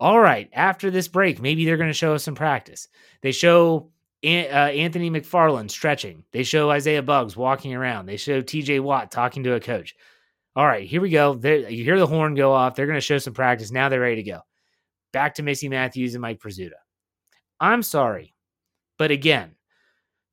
All 0.00 0.20
right, 0.20 0.48
after 0.52 0.90
this 0.90 1.08
break, 1.08 1.40
maybe 1.40 1.64
they're 1.64 1.76
going 1.76 1.90
to 1.90 1.94
show 1.94 2.14
us 2.14 2.24
some 2.24 2.36
practice. 2.36 2.88
They 3.20 3.32
show 3.32 3.90
uh, 4.24 4.26
Anthony 4.26 5.10
McFarland 5.10 5.70
stretching. 5.70 6.24
They 6.32 6.44
show 6.44 6.70
Isaiah 6.70 7.02
Buggs 7.02 7.36
walking 7.36 7.74
around. 7.74 8.06
They 8.06 8.16
show 8.16 8.40
TJ 8.40 8.80
Watt 8.80 9.10
talking 9.10 9.42
to 9.44 9.54
a 9.54 9.60
coach. 9.60 9.96
All 10.54 10.66
right, 10.66 10.88
here 10.88 11.00
we 11.00 11.10
go. 11.10 11.34
They're, 11.34 11.68
you 11.68 11.84
hear 11.84 11.98
the 11.98 12.06
horn 12.06 12.34
go 12.34 12.52
off. 12.52 12.74
They're 12.74 12.86
going 12.86 12.96
to 12.96 13.00
show 13.00 13.18
some 13.18 13.34
practice. 13.34 13.70
Now 13.70 13.88
they're 13.88 14.00
ready 14.00 14.22
to 14.22 14.30
go. 14.30 14.40
Back 15.12 15.34
to 15.36 15.42
Missy 15.42 15.68
Matthews 15.68 16.14
and 16.14 16.22
Mike 16.22 16.40
Prisuta. 16.40 16.72
I'm 17.60 17.82
sorry, 17.82 18.34
but 18.98 19.10
again, 19.10 19.56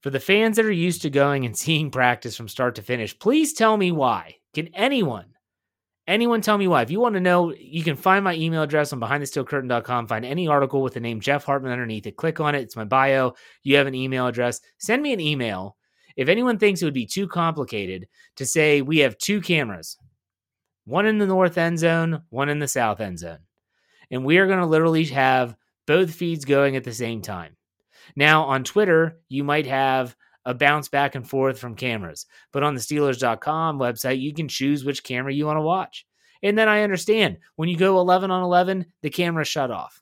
for 0.01 0.11
the 0.11 0.19
fans 0.19 0.57
that 0.57 0.65
are 0.65 0.71
used 0.71 1.01
to 1.03 1.09
going 1.09 1.45
and 1.45 1.57
seeing 1.57 1.89
practice 1.89 2.35
from 2.35 2.47
start 2.47 2.75
to 2.75 2.81
finish, 2.81 3.17
please 3.17 3.53
tell 3.53 3.77
me 3.77 3.91
why. 3.91 4.35
Can 4.53 4.67
anyone, 4.73 5.34
anyone 6.07 6.41
tell 6.41 6.57
me 6.57 6.67
why? 6.67 6.81
If 6.81 6.91
you 6.91 6.99
want 6.99 7.15
to 7.15 7.21
know, 7.21 7.53
you 7.53 7.83
can 7.83 7.95
find 7.95 8.23
my 8.23 8.35
email 8.35 8.61
address 8.61 8.93
on 8.93 8.99
behindthesteelcurtain.com. 8.99 10.07
Find 10.07 10.25
any 10.25 10.47
article 10.47 10.81
with 10.81 10.93
the 10.93 10.99
name 10.99 11.19
Jeff 11.19 11.45
Hartman 11.45 11.71
underneath 11.71 12.07
it. 12.07 12.17
Click 12.17 12.39
on 12.39 12.55
it. 12.55 12.61
It's 12.61 12.75
my 12.75 12.83
bio. 12.83 13.33
You 13.63 13.77
have 13.77 13.87
an 13.87 13.95
email 13.95 14.27
address. 14.27 14.61
Send 14.77 15.01
me 15.01 15.13
an 15.13 15.19
email. 15.19 15.77
If 16.15 16.29
anyone 16.29 16.57
thinks 16.57 16.81
it 16.81 16.85
would 16.85 16.93
be 16.93 17.05
too 17.05 17.27
complicated 17.27 18.07
to 18.37 18.45
say 18.45 18.81
we 18.81 18.99
have 18.99 19.17
two 19.17 19.41
cameras, 19.41 19.97
one 20.85 21.05
in 21.05 21.17
the 21.17 21.27
north 21.27 21.57
end 21.57 21.79
zone, 21.79 22.21
one 22.29 22.49
in 22.49 22.59
the 22.59 22.67
south 22.67 23.01
end 23.01 23.19
zone, 23.19 23.39
and 24.09 24.23
we 24.23 24.37
are 24.37 24.47
going 24.47 24.59
to 24.59 24.65
literally 24.65 25.05
have 25.05 25.55
both 25.87 26.13
feeds 26.13 26.45
going 26.45 26.75
at 26.75 26.83
the 26.83 26.93
same 26.93 27.21
time. 27.21 27.57
Now, 28.15 28.43
on 28.43 28.63
Twitter, 28.63 29.19
you 29.29 29.43
might 29.43 29.67
have 29.67 30.15
a 30.45 30.53
bounce 30.53 30.87
back 30.87 31.15
and 31.15 31.27
forth 31.27 31.59
from 31.59 31.75
cameras, 31.75 32.25
but 32.51 32.63
on 32.63 32.75
the 32.75 32.81
Steelers.com 32.81 33.79
website, 33.79 34.21
you 34.21 34.33
can 34.33 34.47
choose 34.47 34.85
which 34.85 35.03
camera 35.03 35.33
you 35.33 35.45
want 35.45 35.57
to 35.57 35.61
watch. 35.61 36.05
And 36.43 36.57
then 36.57 36.69
I 36.69 36.83
understand 36.83 37.37
when 37.55 37.69
you 37.69 37.77
go 37.77 37.99
11 37.99 38.29
on 38.29 38.43
11, 38.43 38.85
the 39.01 39.09
camera 39.09 39.45
shut 39.45 39.71
off. 39.71 40.01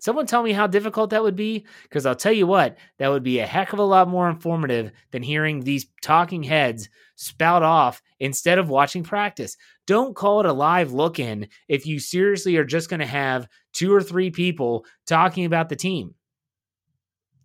Someone 0.00 0.26
tell 0.26 0.44
me 0.44 0.52
how 0.52 0.68
difficult 0.68 1.10
that 1.10 1.24
would 1.24 1.34
be? 1.34 1.66
Because 1.82 2.06
I'll 2.06 2.14
tell 2.14 2.32
you 2.32 2.46
what, 2.46 2.78
that 2.98 3.08
would 3.08 3.24
be 3.24 3.40
a 3.40 3.46
heck 3.46 3.72
of 3.72 3.80
a 3.80 3.84
lot 3.84 4.08
more 4.08 4.30
informative 4.30 4.92
than 5.10 5.24
hearing 5.24 5.60
these 5.60 5.86
talking 6.02 6.44
heads 6.44 6.88
spout 7.16 7.64
off 7.64 8.00
instead 8.20 8.58
of 8.58 8.68
watching 8.68 9.02
practice. 9.02 9.56
Don't 9.88 10.14
call 10.14 10.38
it 10.38 10.46
a 10.46 10.52
live 10.52 10.92
look 10.92 11.18
in 11.18 11.48
if 11.66 11.84
you 11.84 11.98
seriously 11.98 12.56
are 12.56 12.64
just 12.64 12.88
going 12.88 13.00
to 13.00 13.06
have 13.06 13.48
two 13.72 13.92
or 13.92 14.00
three 14.00 14.30
people 14.30 14.86
talking 15.04 15.44
about 15.44 15.68
the 15.68 15.76
team. 15.76 16.14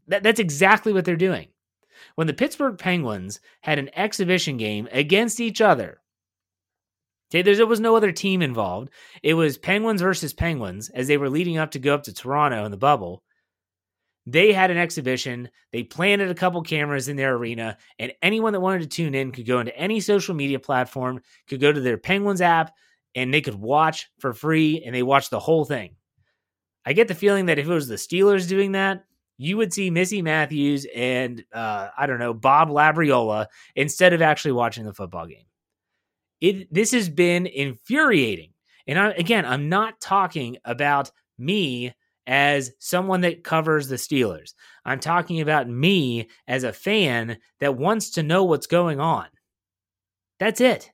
That, 0.07 0.24
that's 0.24 0.39
exactly 0.39 0.93
what 0.93 1.05
they're 1.05 1.15
doing. 1.15 1.48
When 2.15 2.27
the 2.27 2.33
Pittsburgh 2.33 2.77
Penguins 2.77 3.39
had 3.62 3.79
an 3.79 3.89
exhibition 3.95 4.57
game 4.57 4.88
against 4.91 5.39
each 5.39 5.62
other, 5.62 6.01
okay, 7.33 7.41
there 7.41 7.65
was 7.65 7.79
no 7.79 7.95
other 7.95 8.12
team 8.12 8.41
involved. 8.41 8.89
It 9.22 9.33
was 9.33 9.57
Penguins 9.57 10.01
versus 10.01 10.33
Penguins 10.33 10.89
as 10.89 11.07
they 11.07 11.17
were 11.17 11.29
leading 11.29 11.57
up 11.57 11.72
to 11.72 11.79
go 11.79 11.93
up 11.93 12.03
to 12.03 12.13
Toronto 12.13 12.65
in 12.65 12.72
the 12.72 12.77
bubble. 12.77 13.24
They 14.25 14.53
had 14.53 14.72
an 14.72 14.77
exhibition. 14.77 15.50
They 15.72 15.83
planted 15.83 16.29
a 16.29 16.36
couple 16.36 16.62
cameras 16.62 17.10
in 17.10 17.17
their 17.17 17.36
arena, 17.36 17.77
and 18.00 18.13
anyone 18.22 18.53
that 18.53 18.62
wanted 18.62 18.81
to 18.83 18.88
tune 18.88 19.15
in 19.15 19.31
could 19.31 19.45
go 19.45 19.60
into 19.60 19.75
any 19.77 20.00
social 20.00 20.33
media 20.33 20.60
platform, 20.60 21.22
could 21.48 21.60
go 21.60 21.72
to 21.72 21.81
their 21.81 21.98
Penguins 21.98 22.41
app, 22.41 22.72
and 23.15 23.33
they 23.33 23.41
could 23.41 23.55
watch 23.55 24.10
for 24.19 24.33
free, 24.33 24.81
and 24.86 24.95
they 24.95 25.03
watched 25.03 25.29
the 25.29 25.39
whole 25.39 25.65
thing. 25.65 25.95
I 26.86 26.93
get 26.93 27.07
the 27.07 27.15
feeling 27.15 27.48
that 27.48 27.60
if 27.60 27.67
it 27.67 27.74
was 27.74 27.88
the 27.88 27.95
Steelers 27.95 28.48
doing 28.48 28.74
that, 28.74 29.03
you 29.44 29.58
would 29.58 29.74
see 29.74 29.90
Missy 29.90 30.22
Matthews 30.22 30.86
and 30.96 31.44
uh, 31.54 31.90
I 31.98 32.06
don't 32.06 32.20
know 32.20 32.34
Bob 32.34 32.70
Labriola 32.70 33.48
instead 33.76 34.14
of 34.14 34.22
actually 34.22 34.54
watching 34.54 34.86
the 34.86 34.94
football 34.94 35.28
game. 35.28 35.46
It 36.42 36.74
this 36.74 36.92
has 36.92 37.10
been 37.10 37.46
infuriating, 37.48 38.52
and 38.88 39.00
I, 39.00 39.12
again, 39.12 39.46
I'm 39.46 39.70
not 39.70 40.00
talking 40.02 40.58
about 40.66 41.12
me 41.38 41.94
as 42.26 42.72
someone 42.80 43.22
that 43.22 43.44
covers 43.44 43.88
the 43.88 43.96
Steelers. 43.96 44.54
I'm 44.86 45.00
talking 45.00 45.42
about 45.42 45.70
me 45.70 46.30
as 46.48 46.64
a 46.64 46.74
fan 46.74 47.38
that 47.60 47.78
wants 47.78 48.12
to 48.12 48.24
know 48.24 48.44
what's 48.44 48.68
going 48.68 49.00
on. 49.00 49.28
That's 50.40 50.62
it. 50.62 50.92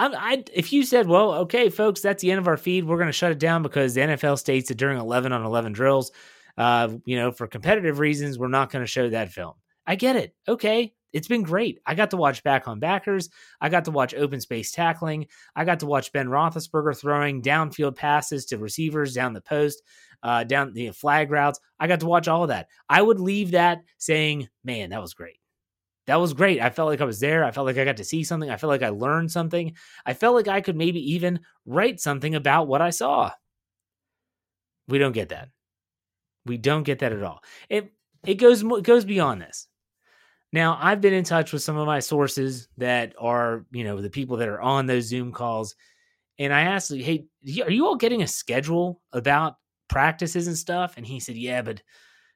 I, 0.00 0.44
if 0.54 0.72
you 0.72 0.84
said, 0.84 1.08
well, 1.08 1.32
okay, 1.34 1.70
folks, 1.70 2.00
that's 2.00 2.22
the 2.22 2.30
end 2.30 2.38
of 2.38 2.46
our 2.46 2.56
feed, 2.56 2.84
we're 2.84 2.98
going 2.98 3.08
to 3.08 3.12
shut 3.12 3.32
it 3.32 3.40
down 3.40 3.62
because 3.62 3.94
the 3.94 4.02
NFL 4.02 4.38
states 4.38 4.68
that 4.68 4.76
during 4.76 4.96
11 4.96 5.32
on 5.32 5.44
11 5.44 5.72
drills, 5.72 6.12
uh, 6.58 6.88
you 7.04 7.16
know, 7.16 7.32
for 7.32 7.46
competitive 7.46 8.00
reasons, 8.00 8.38
we're 8.38 8.48
not 8.48 8.70
going 8.70 8.82
to 8.82 8.90
show 8.90 9.08
that 9.08 9.30
film. 9.30 9.54
I 9.86 9.94
get 9.94 10.16
it. 10.16 10.34
Okay. 10.46 10.92
It's 11.12 11.28
been 11.28 11.42
great. 11.42 11.78
I 11.86 11.94
got 11.94 12.10
to 12.10 12.18
watch 12.18 12.42
back 12.42 12.68
on 12.68 12.80
backers. 12.80 13.30
I 13.60 13.70
got 13.70 13.86
to 13.86 13.90
watch 13.90 14.12
open 14.12 14.40
space 14.42 14.72
tackling. 14.72 15.26
I 15.56 15.64
got 15.64 15.80
to 15.80 15.86
watch 15.86 16.12
Ben 16.12 16.26
Roethlisberger 16.26 16.98
throwing 16.98 17.40
downfield 17.40 17.96
passes 17.96 18.44
to 18.46 18.58
receivers 18.58 19.14
down 19.14 19.32
the 19.32 19.40
post, 19.40 19.82
uh, 20.22 20.44
down 20.44 20.74
the 20.74 20.90
flag 20.90 21.30
routes. 21.30 21.60
I 21.80 21.86
got 21.86 22.00
to 22.00 22.06
watch 22.06 22.28
all 22.28 22.42
of 22.42 22.48
that. 22.48 22.68
I 22.90 23.00
would 23.00 23.20
leave 23.20 23.52
that 23.52 23.78
saying, 23.96 24.48
man, 24.64 24.90
that 24.90 25.00
was 25.00 25.14
great. 25.14 25.38
That 26.08 26.20
was 26.20 26.34
great. 26.34 26.60
I 26.60 26.70
felt 26.70 26.88
like 26.88 27.00
I 27.00 27.04
was 27.04 27.20
there. 27.20 27.44
I 27.44 27.52
felt 27.52 27.66
like 27.66 27.78
I 27.78 27.84
got 27.84 27.98
to 27.98 28.04
see 28.04 28.24
something. 28.24 28.50
I 28.50 28.56
felt 28.56 28.70
like 28.70 28.82
I 28.82 28.88
learned 28.90 29.30
something. 29.30 29.74
I 30.04 30.12
felt 30.12 30.34
like 30.34 30.48
I 30.48 30.60
could 30.60 30.76
maybe 30.76 31.12
even 31.12 31.40
write 31.64 32.00
something 32.00 32.34
about 32.34 32.66
what 32.66 32.82
I 32.82 32.90
saw. 32.90 33.30
We 34.88 34.98
don't 34.98 35.12
get 35.12 35.30
that. 35.30 35.48
We 36.48 36.58
don't 36.58 36.82
get 36.84 37.00
that 37.00 37.12
at 37.12 37.22
all. 37.22 37.42
It 37.68 37.92
it 38.26 38.34
goes 38.34 38.62
it 38.62 38.84
goes 38.84 39.04
beyond 39.04 39.42
this. 39.42 39.66
Now, 40.52 40.78
I've 40.80 41.00
been 41.02 41.12
in 41.12 41.24
touch 41.24 41.52
with 41.52 41.62
some 41.62 41.76
of 41.76 41.86
my 41.86 42.00
sources 42.00 42.68
that 42.78 43.14
are, 43.18 43.66
you 43.70 43.84
know, 43.84 44.00
the 44.00 44.10
people 44.10 44.38
that 44.38 44.48
are 44.48 44.60
on 44.60 44.86
those 44.86 45.04
Zoom 45.04 45.30
calls, 45.32 45.74
and 46.38 46.52
I 46.52 46.62
asked, 46.62 46.92
"Hey, 46.94 47.26
are 47.64 47.70
you 47.70 47.86
all 47.86 47.96
getting 47.96 48.22
a 48.22 48.28
schedule 48.28 49.02
about 49.12 49.56
practices 49.88 50.46
and 50.46 50.56
stuff?" 50.56 50.94
And 50.96 51.06
he 51.06 51.20
said, 51.20 51.36
"Yeah, 51.36 51.62
but 51.62 51.82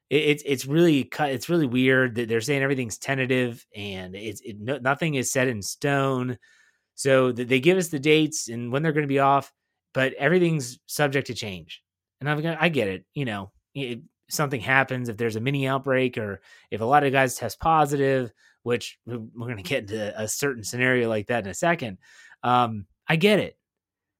it's 0.09 0.43
it's 0.45 0.65
really 0.65 1.09
it's 1.19 1.49
really 1.49 1.67
weird 1.67 2.15
that 2.15 2.29
they're 2.29 2.41
saying 2.41 2.61
everything's 2.63 2.97
tentative 2.99 3.65
and 3.75 4.15
it's 4.15 4.41
it, 4.41 4.59
no, 4.59 4.77
nothing 4.79 5.15
is 5.15 5.31
set 5.31 5.47
in 5.47 5.61
stone. 5.61 6.37
So 6.95 7.31
they 7.31 7.59
give 7.59 7.77
us 7.79 7.89
the 7.89 7.99
dates 7.99 8.49
and 8.49 8.71
when 8.71 8.83
they're 8.83 8.93
going 8.93 9.03
to 9.03 9.07
be 9.07 9.19
off, 9.19 9.51
but 9.93 10.13
everything's 10.15 10.79
subject 10.87 11.27
to 11.27 11.33
change. 11.33 11.83
And 12.21 12.43
got, 12.43 12.61
I 12.61 12.69
get 12.69 12.89
it, 12.89 13.05
you 13.13 13.25
know, 13.25 13.51
if 13.73 13.99
something 14.29 14.61
happens, 14.61 15.09
if 15.09 15.17
there's 15.17 15.35
a 15.35 15.41
mini 15.41 15.67
outbreak, 15.67 16.17
or 16.17 16.41
if 16.71 16.81
a 16.81 16.85
lot 16.85 17.03
of 17.03 17.11
guys 17.11 17.35
test 17.35 17.59
positive, 17.59 18.31
which 18.63 18.99
we're 19.05 19.17
going 19.35 19.57
to 19.57 19.63
get 19.63 19.91
into 19.91 20.21
a 20.21 20.27
certain 20.27 20.63
scenario 20.63 21.09
like 21.09 21.27
that 21.27 21.45
in 21.45 21.51
a 21.51 21.53
second. 21.53 21.97
Um, 22.43 22.85
I 23.07 23.15
get 23.15 23.39
it. 23.39 23.57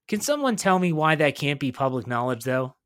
Can 0.06 0.20
someone 0.20 0.56
tell 0.56 0.78
me 0.78 0.92
why 0.92 1.14
that 1.14 1.36
can't 1.36 1.60
be 1.60 1.72
public 1.72 2.06
knowledge, 2.06 2.44
though? 2.44 2.76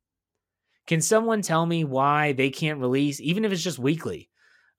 Can 0.87 1.01
someone 1.01 1.41
tell 1.41 1.65
me 1.65 1.83
why 1.83 2.31
they 2.31 2.49
can't 2.49 2.79
release, 2.79 3.19
even 3.19 3.45
if 3.45 3.51
it's 3.51 3.63
just 3.63 3.77
weekly, 3.77 4.29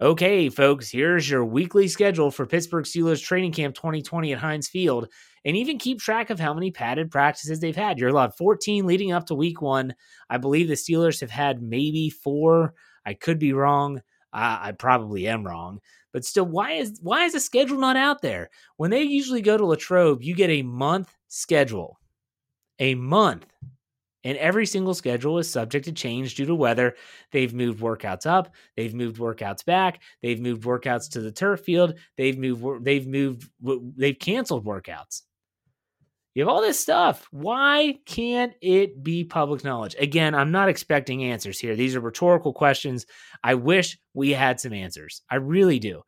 Okay, 0.02 0.48
folks, 0.48 0.90
here's 0.90 1.28
your 1.28 1.44
weekly 1.44 1.86
schedule 1.86 2.30
for 2.30 2.46
Pittsburgh 2.46 2.86
Steelers 2.86 3.22
training 3.22 3.52
camp 3.52 3.74
2020 3.74 4.32
at 4.32 4.38
Heinz 4.38 4.66
Field. 4.66 5.08
And 5.44 5.56
even 5.56 5.78
keep 5.78 6.00
track 6.00 6.30
of 6.30 6.38
how 6.38 6.52
many 6.52 6.70
padded 6.70 7.10
practices 7.10 7.60
they've 7.60 7.74
had. 7.74 7.98
You're 7.98 8.10
allowed 8.10 8.36
14 8.36 8.86
leading 8.86 9.12
up 9.12 9.26
to 9.26 9.34
week 9.34 9.62
one. 9.62 9.94
I 10.28 10.36
believe 10.36 10.68
the 10.68 10.74
Steelers 10.74 11.20
have 11.20 11.30
had 11.30 11.62
maybe 11.62 12.10
four. 12.10 12.74
I 13.06 13.14
could 13.14 13.38
be 13.38 13.52
wrong. 13.52 13.98
Uh, 14.32 14.58
I 14.60 14.72
probably 14.72 15.26
am 15.26 15.46
wrong. 15.46 15.80
But 16.12 16.24
still, 16.24 16.46
why 16.46 16.72
is 16.72 16.98
why 17.02 17.24
is 17.24 17.32
the 17.32 17.40
schedule 17.40 17.78
not 17.78 17.96
out 17.96 18.20
there? 18.20 18.50
When 18.76 18.90
they 18.90 19.02
usually 19.02 19.42
go 19.42 19.56
to 19.56 19.66
Latrobe, 19.66 20.22
you 20.22 20.34
get 20.34 20.50
a 20.50 20.62
month 20.62 21.16
schedule. 21.28 21.98
A 22.78 22.94
month 22.94 23.46
and 24.24 24.36
every 24.38 24.66
single 24.66 24.94
schedule 24.94 25.38
is 25.38 25.50
subject 25.50 25.84
to 25.86 25.92
change 25.92 26.34
due 26.34 26.46
to 26.46 26.54
weather. 26.54 26.96
They've 27.30 27.52
moved 27.52 27.80
workouts 27.80 28.26
up, 28.26 28.54
they've 28.76 28.94
moved 28.94 29.18
workouts 29.18 29.64
back, 29.64 30.00
they've 30.22 30.40
moved 30.40 30.64
workouts 30.64 31.10
to 31.10 31.20
the 31.20 31.32
turf 31.32 31.60
field, 31.60 31.94
they've 32.16 32.38
moved 32.38 32.84
they've 32.84 33.06
moved 33.06 33.48
they've 33.96 34.18
canceled 34.18 34.64
workouts. 34.64 35.22
You 36.34 36.42
have 36.42 36.48
all 36.48 36.60
this 36.60 36.78
stuff. 36.78 37.26
Why 37.32 37.98
can't 38.06 38.52
it 38.62 39.02
be 39.02 39.24
public 39.24 39.64
knowledge? 39.64 39.96
Again, 39.98 40.34
I'm 40.34 40.52
not 40.52 40.68
expecting 40.68 41.24
answers 41.24 41.58
here. 41.58 41.74
These 41.74 41.96
are 41.96 42.00
rhetorical 42.00 42.52
questions. 42.52 43.04
I 43.42 43.54
wish 43.54 43.98
we 44.14 44.30
had 44.30 44.60
some 44.60 44.72
answers. 44.72 45.22
I 45.28 45.36
really 45.36 45.80
do. 45.80 46.02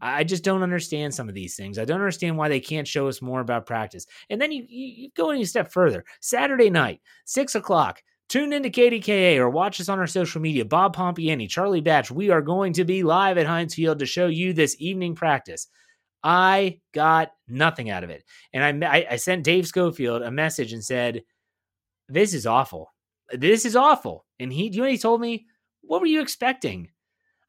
I 0.00 0.24
just 0.24 0.44
don't 0.44 0.62
understand 0.62 1.14
some 1.14 1.28
of 1.28 1.34
these 1.34 1.56
things. 1.56 1.78
I 1.78 1.84
don't 1.84 2.00
understand 2.00 2.36
why 2.36 2.48
they 2.48 2.60
can't 2.60 2.86
show 2.88 3.08
us 3.08 3.22
more 3.22 3.40
about 3.40 3.66
practice. 3.66 4.06
And 4.30 4.40
then 4.40 4.52
you, 4.52 4.64
you, 4.68 4.86
you 4.96 5.10
go 5.16 5.30
any 5.30 5.44
step 5.44 5.72
further. 5.72 6.04
Saturday 6.20 6.70
night, 6.70 7.00
six 7.24 7.54
o'clock. 7.54 8.02
Tune 8.28 8.52
into 8.52 8.68
KDKA 8.68 9.38
or 9.38 9.48
watch 9.48 9.80
us 9.80 9.88
on 9.88 9.98
our 9.98 10.06
social 10.06 10.40
media. 10.40 10.64
Bob 10.64 10.94
Pompeani, 10.94 11.48
Charlie 11.48 11.80
Batch. 11.80 12.10
We 12.10 12.30
are 12.30 12.42
going 12.42 12.74
to 12.74 12.84
be 12.84 13.02
live 13.02 13.38
at 13.38 13.46
Heinz 13.46 13.74
Field 13.74 14.00
to 14.00 14.06
show 14.06 14.26
you 14.26 14.52
this 14.52 14.76
evening 14.78 15.14
practice. 15.14 15.66
I 16.22 16.80
got 16.92 17.32
nothing 17.46 17.90
out 17.90 18.04
of 18.04 18.10
it, 18.10 18.24
and 18.52 18.84
I, 18.84 19.06
I 19.10 19.16
sent 19.16 19.44
Dave 19.44 19.66
Schofield 19.66 20.22
a 20.22 20.30
message 20.30 20.72
and 20.72 20.84
said, 20.84 21.22
"This 22.08 22.34
is 22.34 22.46
awful. 22.46 22.92
This 23.32 23.64
is 23.64 23.76
awful." 23.76 24.24
And 24.40 24.52
he, 24.52 24.68
you 24.68 24.82
know, 24.82 24.88
he 24.88 24.98
told 24.98 25.20
me, 25.20 25.46
"What 25.82 26.00
were 26.00 26.06
you 26.06 26.20
expecting?" 26.20 26.90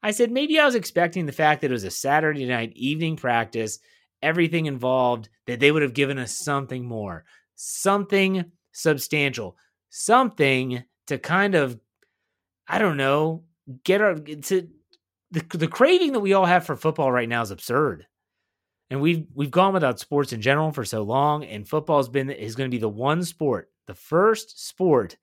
I 0.02 0.12
said, 0.12 0.30
maybe 0.30 0.58
I 0.58 0.64
was 0.64 0.74
expecting 0.74 1.26
the 1.26 1.32
fact 1.32 1.60
that 1.60 1.70
it 1.70 1.74
was 1.74 1.84
a 1.84 1.90
Saturday 1.90 2.46
night 2.46 2.72
evening 2.74 3.16
practice, 3.16 3.78
everything 4.22 4.66
involved, 4.66 5.28
that 5.46 5.60
they 5.60 5.70
would 5.70 5.82
have 5.82 5.94
given 5.94 6.18
us 6.18 6.38
something 6.38 6.84
more, 6.86 7.24
something 7.54 8.50
substantial, 8.72 9.56
something 9.90 10.84
to 11.06 11.18
kind 11.18 11.54
of, 11.54 11.78
I 12.66 12.78
don't 12.78 12.96
know, 12.96 13.44
get 13.84 14.00
our, 14.00 14.14
to, 14.14 14.68
the, 15.32 15.44
the 15.50 15.68
craving 15.68 16.12
that 16.12 16.20
we 16.20 16.32
all 16.32 16.46
have 16.46 16.64
for 16.64 16.76
football 16.76 17.12
right 17.12 17.28
now 17.28 17.42
is 17.42 17.50
absurd. 17.50 18.06
And 18.90 19.00
we've 19.00 19.26
we've 19.34 19.50
gone 19.50 19.72
without 19.72 20.00
sports 20.00 20.32
in 20.32 20.40
general 20.40 20.72
for 20.72 20.84
so 20.84 21.02
long, 21.02 21.44
and 21.44 21.68
football 21.68 21.98
has 21.98 22.08
been 22.08 22.28
is 22.28 22.56
going 22.56 22.68
to 22.68 22.74
be 22.74 22.80
the 22.80 22.88
one 22.88 23.24
sport, 23.24 23.70
the 23.86 23.94
first 23.94 24.66
sport 24.66 25.16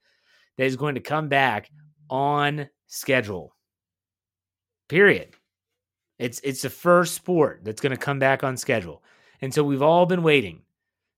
that 0.58 0.66
is 0.66 0.78
going 0.78 0.96
to 0.96 1.02
come 1.02 1.28
back 1.28 1.70
on 2.10 2.70
schedule. 2.88 3.54
Period. 4.88 5.36
It's 6.18 6.40
it's 6.44 6.62
the 6.62 6.70
first 6.70 7.14
sport 7.14 7.62
that's 7.64 7.82
going 7.82 7.92
to 7.92 7.98
come 7.98 8.20
back 8.20 8.44
on 8.44 8.56
schedule. 8.56 9.04
And 9.42 9.54
so 9.54 9.64
we've 9.64 9.82
all 9.82 10.06
been 10.06 10.24
waiting. 10.24 10.62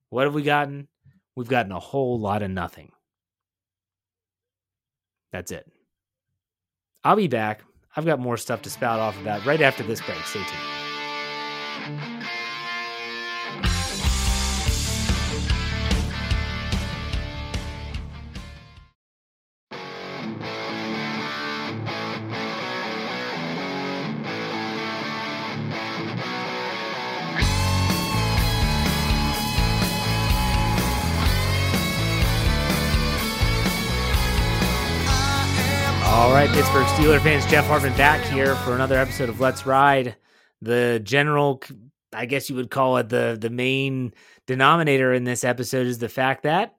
What 0.09 0.25
have 0.25 0.33
we 0.33 0.41
gotten? 0.41 0.87
We've 1.35 1.47
gotten 1.47 1.71
a 1.71 1.79
whole 1.79 2.19
lot 2.19 2.41
of 2.41 2.49
nothing. 2.49 2.91
That's 5.31 5.51
it. 5.51 5.71
I'll 7.03 7.15
be 7.15 7.27
back. 7.27 7.61
I've 7.95 8.05
got 8.05 8.19
more 8.19 8.37
stuff 8.37 8.61
to 8.63 8.69
spout 8.69 8.99
off 8.99 9.19
about 9.21 9.45
right 9.45 9.61
after 9.61 9.83
this 9.83 10.01
break. 10.01 10.19
Stay 10.23 10.43
tuned. 10.43 12.18
Right, 36.45 36.55
Pittsburgh 36.55 36.85
Steeler 36.85 37.19
fans, 37.19 37.45
Jeff 37.47 37.67
Hartman 37.67 37.91
back 37.97 38.23
here 38.31 38.55
for 38.55 38.73
another 38.73 38.97
episode 38.97 39.27
of 39.27 39.41
Let's 39.41 39.65
Ride. 39.65 40.15
The 40.61 41.01
general, 41.03 41.61
I 42.13 42.27
guess 42.27 42.49
you 42.49 42.55
would 42.55 42.71
call 42.71 42.95
it 42.95 43.09
the 43.09 43.37
the 43.37 43.49
main 43.49 44.13
denominator 44.47 45.11
in 45.11 45.25
this 45.25 45.43
episode 45.43 45.85
is 45.85 45.97
the 45.97 46.07
fact 46.07 46.43
that 46.43 46.75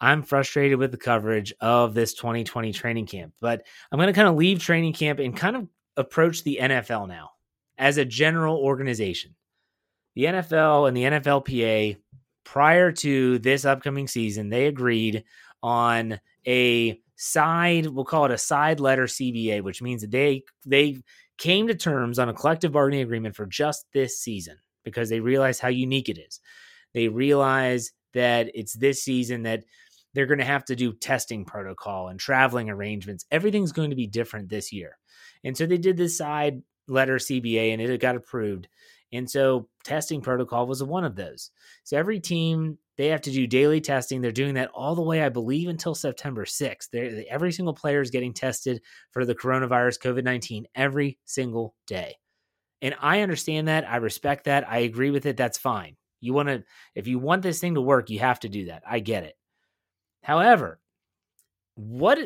I'm 0.00 0.22
frustrated 0.22 0.78
with 0.78 0.92
the 0.92 0.96
coverage 0.96 1.52
of 1.60 1.92
this 1.92 2.14
2020 2.14 2.72
training 2.72 3.06
camp. 3.06 3.32
But 3.40 3.66
I'm 3.90 3.98
going 3.98 4.06
to 4.06 4.12
kind 4.12 4.28
of 4.28 4.36
leave 4.36 4.60
training 4.60 4.92
camp 4.92 5.18
and 5.18 5.36
kind 5.36 5.56
of 5.56 5.66
approach 5.96 6.44
the 6.44 6.60
NFL 6.62 7.08
now 7.08 7.30
as 7.78 7.96
a 7.96 8.04
general 8.04 8.58
organization. 8.58 9.34
The 10.14 10.26
NFL 10.26 10.86
and 10.86 10.96
the 10.96 11.02
NFLPA, 11.02 11.96
prior 12.44 12.92
to 12.92 13.40
this 13.40 13.64
upcoming 13.64 14.06
season, 14.06 14.50
they 14.50 14.66
agreed 14.66 15.24
on 15.64 16.20
a 16.46 17.00
side 17.22 17.86
we'll 17.86 18.06
call 18.06 18.24
it 18.24 18.30
a 18.30 18.38
side 18.38 18.80
letter 18.80 19.04
CBA, 19.04 19.62
which 19.62 19.82
means 19.82 20.00
that 20.00 20.10
they 20.10 20.42
they 20.64 20.96
came 21.36 21.68
to 21.68 21.74
terms 21.74 22.18
on 22.18 22.30
a 22.30 22.34
collective 22.34 22.72
bargaining 22.72 23.02
agreement 23.02 23.36
for 23.36 23.44
just 23.44 23.84
this 23.92 24.18
season 24.18 24.56
because 24.84 25.10
they 25.10 25.20
realize 25.20 25.60
how 25.60 25.68
unique 25.68 26.08
it 26.08 26.18
is. 26.18 26.40
They 26.94 27.08
realize 27.08 27.92
that 28.14 28.50
it's 28.54 28.72
this 28.72 29.02
season 29.02 29.42
that 29.42 29.64
they're 30.14 30.26
going 30.26 30.38
to 30.38 30.44
have 30.44 30.64
to 30.64 30.76
do 30.76 30.94
testing 30.94 31.44
protocol 31.44 32.08
and 32.08 32.18
traveling 32.18 32.70
arrangements. 32.70 33.26
Everything's 33.30 33.72
going 33.72 33.90
to 33.90 33.96
be 33.96 34.06
different 34.06 34.48
this 34.48 34.72
year. 34.72 34.96
And 35.44 35.56
so 35.56 35.66
they 35.66 35.78
did 35.78 35.98
this 35.98 36.16
side 36.16 36.62
letter 36.88 37.16
CBA 37.16 37.72
and 37.72 37.82
it 37.82 38.00
got 38.00 38.16
approved. 38.16 38.66
And 39.12 39.30
so 39.30 39.68
testing 39.84 40.22
protocol 40.22 40.66
was 40.66 40.82
one 40.82 41.04
of 41.04 41.16
those. 41.16 41.50
So 41.84 41.98
every 41.98 42.18
team 42.18 42.78
they 43.00 43.06
have 43.06 43.22
to 43.22 43.30
do 43.30 43.46
daily 43.46 43.80
testing. 43.80 44.20
They're 44.20 44.30
doing 44.30 44.52
that 44.56 44.70
all 44.74 44.94
the 44.94 45.00
way, 45.00 45.22
I 45.22 45.30
believe, 45.30 45.70
until 45.70 45.94
September 45.94 46.44
6th. 46.44 46.90
They're, 46.92 47.24
every 47.30 47.50
single 47.50 47.72
player 47.72 48.02
is 48.02 48.10
getting 48.10 48.34
tested 48.34 48.82
for 49.10 49.24
the 49.24 49.34
coronavirus, 49.34 50.02
COVID 50.02 50.22
19, 50.22 50.66
every 50.74 51.18
single 51.24 51.74
day. 51.86 52.16
And 52.82 52.94
I 53.00 53.22
understand 53.22 53.68
that. 53.68 53.88
I 53.88 53.96
respect 53.96 54.44
that. 54.44 54.68
I 54.68 54.80
agree 54.80 55.10
with 55.10 55.24
it. 55.24 55.38
That's 55.38 55.56
fine. 55.56 55.96
You 56.20 56.34
want 56.34 56.50
to, 56.50 56.62
if 56.94 57.06
you 57.06 57.18
want 57.18 57.40
this 57.40 57.58
thing 57.58 57.76
to 57.76 57.80
work, 57.80 58.10
you 58.10 58.18
have 58.18 58.40
to 58.40 58.50
do 58.50 58.66
that. 58.66 58.82
I 58.86 58.98
get 58.98 59.24
it. 59.24 59.34
However, 60.22 60.78
what 61.76 62.18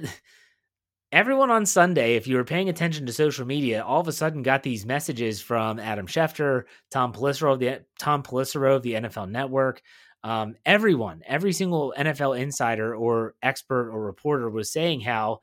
everyone 1.12 1.52
on 1.52 1.66
Sunday, 1.66 2.16
if 2.16 2.26
you 2.26 2.34
were 2.34 2.42
paying 2.42 2.68
attention 2.68 3.06
to 3.06 3.12
social 3.12 3.46
media, 3.46 3.84
all 3.84 4.00
of 4.00 4.08
a 4.08 4.12
sudden 4.12 4.42
got 4.42 4.64
these 4.64 4.84
messages 4.84 5.40
from 5.40 5.78
Adam 5.78 6.08
Schefter, 6.08 6.64
Tom 6.90 7.12
Pelissero 7.12 7.52
of 7.52 7.60
the 7.60 7.84
Tom 7.96 8.24
Pelissero 8.24 8.74
of 8.74 8.82
the 8.82 8.94
NFL 8.94 9.30
Network, 9.30 9.80
um, 10.24 10.56
everyone, 10.64 11.22
every 11.26 11.52
single 11.52 11.94
NFL 11.96 12.40
insider 12.40 12.96
or 12.96 13.34
expert 13.42 13.90
or 13.90 14.02
reporter 14.02 14.48
was 14.48 14.72
saying 14.72 15.02
how 15.02 15.40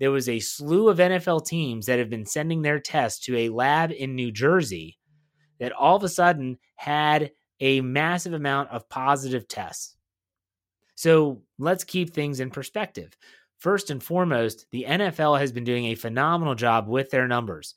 there 0.00 0.10
was 0.10 0.28
a 0.28 0.40
slew 0.40 0.88
of 0.88 0.98
NFL 0.98 1.46
teams 1.46 1.86
that 1.86 2.00
have 2.00 2.10
been 2.10 2.26
sending 2.26 2.60
their 2.60 2.80
tests 2.80 3.24
to 3.26 3.36
a 3.36 3.48
lab 3.50 3.92
in 3.92 4.16
New 4.16 4.32
Jersey 4.32 4.98
that 5.60 5.72
all 5.72 5.96
of 5.96 6.02
a 6.02 6.08
sudden 6.08 6.58
had 6.74 7.30
a 7.60 7.80
massive 7.80 8.32
amount 8.32 8.70
of 8.70 8.88
positive 8.88 9.46
tests. 9.46 9.96
So 10.96 11.42
let's 11.56 11.84
keep 11.84 12.12
things 12.12 12.40
in 12.40 12.50
perspective. 12.50 13.16
First 13.58 13.90
and 13.90 14.02
foremost, 14.02 14.66
the 14.72 14.86
NFL 14.88 15.38
has 15.38 15.52
been 15.52 15.64
doing 15.64 15.86
a 15.86 15.94
phenomenal 15.94 16.56
job 16.56 16.88
with 16.88 17.10
their 17.10 17.28
numbers. 17.28 17.74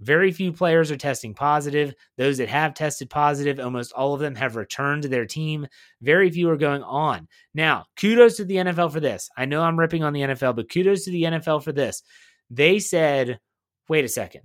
Very 0.00 0.30
few 0.30 0.52
players 0.52 0.90
are 0.90 0.96
testing 0.96 1.34
positive. 1.34 1.92
Those 2.16 2.38
that 2.38 2.48
have 2.48 2.74
tested 2.74 3.10
positive, 3.10 3.58
almost 3.58 3.92
all 3.92 4.14
of 4.14 4.20
them 4.20 4.36
have 4.36 4.54
returned 4.54 5.02
to 5.02 5.08
their 5.08 5.26
team. 5.26 5.66
Very 6.00 6.30
few 6.30 6.48
are 6.50 6.56
going 6.56 6.84
on. 6.84 7.26
Now, 7.52 7.86
kudos 7.96 8.36
to 8.36 8.44
the 8.44 8.56
NFL 8.56 8.92
for 8.92 9.00
this. 9.00 9.28
I 9.36 9.44
know 9.44 9.62
I'm 9.62 9.78
ripping 9.78 10.04
on 10.04 10.12
the 10.12 10.20
NFL, 10.20 10.54
but 10.54 10.70
kudos 10.70 11.04
to 11.04 11.10
the 11.10 11.24
NFL 11.24 11.64
for 11.64 11.72
this. 11.72 12.02
They 12.48 12.78
said, 12.78 13.40
wait 13.88 14.04
a 14.04 14.08
second, 14.08 14.42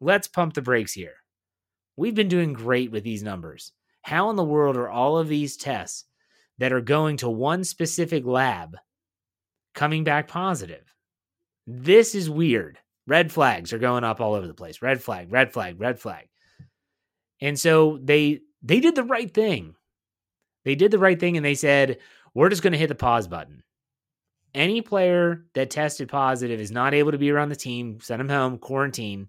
let's 0.00 0.28
pump 0.28 0.54
the 0.54 0.62
brakes 0.62 0.92
here. 0.92 1.14
We've 1.96 2.14
been 2.14 2.28
doing 2.28 2.52
great 2.52 2.92
with 2.92 3.02
these 3.02 3.24
numbers. 3.24 3.72
How 4.02 4.30
in 4.30 4.36
the 4.36 4.44
world 4.44 4.76
are 4.76 4.88
all 4.88 5.18
of 5.18 5.28
these 5.28 5.56
tests 5.56 6.04
that 6.58 6.72
are 6.72 6.80
going 6.80 7.16
to 7.18 7.28
one 7.28 7.64
specific 7.64 8.24
lab 8.24 8.76
coming 9.74 10.04
back 10.04 10.28
positive? 10.28 10.94
This 11.66 12.14
is 12.14 12.30
weird. 12.30 12.78
Red 13.08 13.32
flags 13.32 13.72
are 13.72 13.78
going 13.78 14.04
up 14.04 14.20
all 14.20 14.34
over 14.34 14.46
the 14.46 14.52
place. 14.54 14.82
Red 14.82 15.02
flag, 15.02 15.32
red 15.32 15.52
flag, 15.52 15.80
red 15.80 15.98
flag. 15.98 16.28
And 17.40 17.58
so 17.58 17.98
they 18.02 18.40
they 18.62 18.80
did 18.80 18.94
the 18.94 19.04
right 19.04 19.32
thing. 19.32 19.74
They 20.64 20.74
did 20.74 20.90
the 20.90 20.98
right 20.98 21.18
thing 21.18 21.36
and 21.36 21.46
they 21.46 21.54
said, 21.54 21.98
we're 22.34 22.50
just 22.50 22.62
going 22.62 22.74
to 22.74 22.78
hit 22.78 22.88
the 22.88 22.94
pause 22.94 23.26
button. 23.26 23.62
Any 24.54 24.82
player 24.82 25.46
that 25.54 25.70
tested 25.70 26.08
positive 26.08 26.60
is 26.60 26.70
not 26.70 26.92
able 26.92 27.12
to 27.12 27.18
be 27.18 27.30
around 27.30 27.48
the 27.48 27.56
team, 27.56 28.00
send 28.00 28.20
them 28.20 28.28
home, 28.28 28.58
quarantine. 28.58 29.28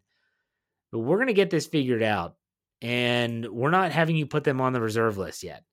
but 0.92 1.00
we're 1.00 1.18
going 1.18 1.28
to 1.28 1.34
get 1.34 1.50
this 1.50 1.68
figured 1.68 2.04
out. 2.04 2.36
And 2.82 3.48
we're 3.48 3.70
not 3.70 3.92
having 3.92 4.16
you 4.16 4.26
put 4.26 4.44
them 4.44 4.62
on 4.62 4.74
the 4.74 4.82
reserve 4.82 5.18
list 5.18 5.44
yet. 5.44 5.64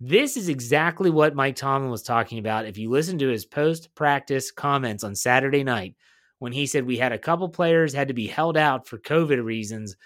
This 0.00 0.36
is 0.36 0.48
exactly 0.48 1.10
what 1.10 1.34
Mike 1.34 1.56
Tomlin 1.56 1.90
was 1.90 2.02
talking 2.02 2.38
about. 2.38 2.66
If 2.66 2.78
you 2.78 2.90
listen 2.90 3.18
to 3.18 3.28
his 3.28 3.44
post 3.44 3.94
practice 3.94 4.50
comments 4.50 5.04
on 5.04 5.14
Saturday 5.14 5.62
night, 5.62 5.94
when 6.40 6.52
he 6.52 6.66
said 6.66 6.84
we 6.84 6.96
had 6.96 7.12
a 7.12 7.18
couple 7.18 7.48
players 7.48 7.92
had 7.92 8.08
to 8.08 8.14
be 8.14 8.26
held 8.26 8.56
out 8.56 8.88
for 8.88 8.98
COVID 8.98 9.44
reasons, 9.44 9.96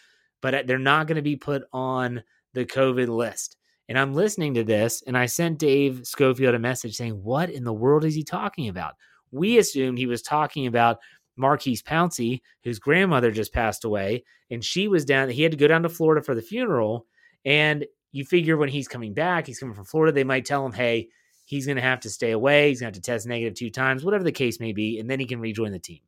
but 0.43 0.55
uh, 0.55 0.63
they're 0.67 0.79
not 0.79 1.07
going 1.07 1.17
to 1.17 1.23
be 1.23 1.37
put 1.37 1.63
on 1.73 2.23
the 2.53 2.67
COVID 2.67 3.09
list. 3.09 3.57
And 3.89 3.99
I'm 3.99 4.15
listening 4.15 4.55
to 4.55 4.65
this, 4.65 5.03
and 5.07 5.17
I 5.17 5.27
sent 5.27 5.59
Dave 5.59 6.07
Schofield 6.07 6.55
a 6.55 6.59
message 6.59 6.97
saying, 6.97 7.23
What 7.23 7.51
in 7.51 7.65
the 7.65 7.73
world 7.73 8.05
is 8.05 8.15
he 8.15 8.25
talking 8.25 8.69
about? 8.69 8.95
We 9.31 9.59
assumed 9.59 9.97
he 9.97 10.07
was 10.07 10.23
talking 10.23 10.67
about 10.67 10.99
Maurkice 11.37 11.83
Pouncey, 11.83 12.41
whose 12.65 12.79
grandmother 12.79 13.31
just 13.31 13.53
passed 13.53 13.85
away, 13.85 14.25
and 14.51 14.65
she 14.65 14.89
was 14.89 15.05
down. 15.05 15.29
He 15.29 15.43
had 15.43 15.53
to 15.53 15.59
go 15.59 15.69
down 15.69 15.83
to 15.85 15.89
Florida 15.89 16.23
for 16.25 16.35
the 16.35 16.43
funeral. 16.43 17.07
And 17.45 17.87
you 18.11 18.25
figure 18.25 18.57
when 18.57 18.69
he's 18.69 18.89
coming 18.89 19.15
back, 19.15 19.47
he's 19.47 19.59
coming 19.61 19.75
from 19.75 19.85
Florida, 19.85 20.13
they 20.13 20.25
might 20.25 20.47
tell 20.47 20.67
him, 20.67 20.73
Hey, 20.73 21.11
he's 21.45 21.67
going 21.67 21.77
to 21.77 21.83
have 21.83 22.01
to 22.01 22.11
stay 22.11 22.33
away. 22.33 22.71
He's 22.71 22.81
going 22.81 22.93
to 22.93 22.97
have 22.97 23.03
to 23.03 23.09
test 23.13 23.27
negative 23.27 23.55
two 23.55 23.71
times, 23.71 24.05
whatever 24.05 24.25
the 24.25 24.33
case 24.33 24.59
may 24.59 24.73
be, 24.73 24.99
and 24.99 25.09
then 25.09 25.21
he 25.21 25.27
can 25.27 25.39
rejoin 25.39 25.71
the 25.71 25.79
team. 25.79 26.01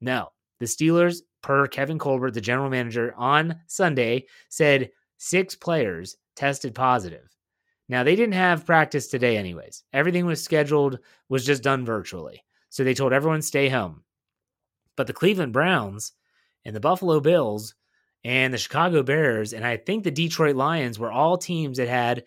No, 0.00 0.28
the 0.60 0.66
Steelers, 0.66 1.22
per 1.42 1.66
Kevin 1.66 1.98
Colbert, 1.98 2.32
the 2.32 2.40
general 2.40 2.70
manager, 2.70 3.14
on 3.16 3.60
Sunday 3.66 4.26
said 4.48 4.90
six 5.18 5.54
players 5.54 6.16
tested 6.36 6.74
positive. 6.74 7.28
Now, 7.88 8.02
they 8.02 8.16
didn't 8.16 8.34
have 8.34 8.66
practice 8.66 9.08
today, 9.08 9.36
anyways. 9.36 9.82
Everything 9.92 10.26
was 10.26 10.42
scheduled, 10.42 10.98
was 11.28 11.44
just 11.44 11.62
done 11.62 11.84
virtually. 11.84 12.44
So 12.70 12.84
they 12.84 12.94
told 12.94 13.12
everyone 13.12 13.40
stay 13.40 13.68
home. 13.68 14.02
But 14.96 15.06
the 15.06 15.14
Cleveland 15.14 15.52
Browns 15.52 16.12
and 16.64 16.76
the 16.76 16.80
Buffalo 16.80 17.20
Bills 17.20 17.74
and 18.24 18.52
the 18.52 18.58
Chicago 18.58 19.02
Bears 19.02 19.52
and 19.52 19.64
I 19.64 19.76
think 19.76 20.04
the 20.04 20.10
Detroit 20.10 20.56
Lions 20.56 20.98
were 20.98 21.12
all 21.12 21.38
teams 21.38 21.78
that 21.78 21.88
had 21.88 22.24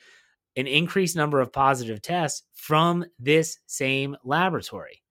an 0.55 0.67
increased 0.67 1.15
number 1.15 1.39
of 1.39 1.53
positive 1.53 2.01
tests 2.01 2.43
from 2.53 3.05
this 3.19 3.59
same 3.67 4.15
laboratory. 4.23 5.03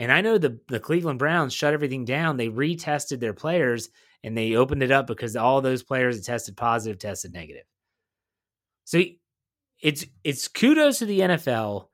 And 0.00 0.10
I 0.10 0.22
know 0.22 0.38
the, 0.38 0.58
the 0.68 0.80
Cleveland 0.80 1.18
Browns 1.18 1.52
shut 1.52 1.74
everything 1.74 2.06
down. 2.06 2.38
They 2.38 2.48
retested 2.48 3.20
their 3.20 3.34
players 3.34 3.90
and 4.24 4.36
they 4.36 4.56
opened 4.56 4.82
it 4.82 4.90
up 4.90 5.06
because 5.06 5.36
all 5.36 5.60
those 5.60 5.82
players 5.82 6.16
that 6.16 6.24
tested 6.24 6.56
positive 6.56 6.98
tested 6.98 7.34
negative. 7.34 7.64
So 8.84 9.02
it's 9.82 10.06
it's 10.24 10.48
kudos 10.48 11.00
to 11.00 11.06
the 11.06 11.20
NFL 11.20 11.88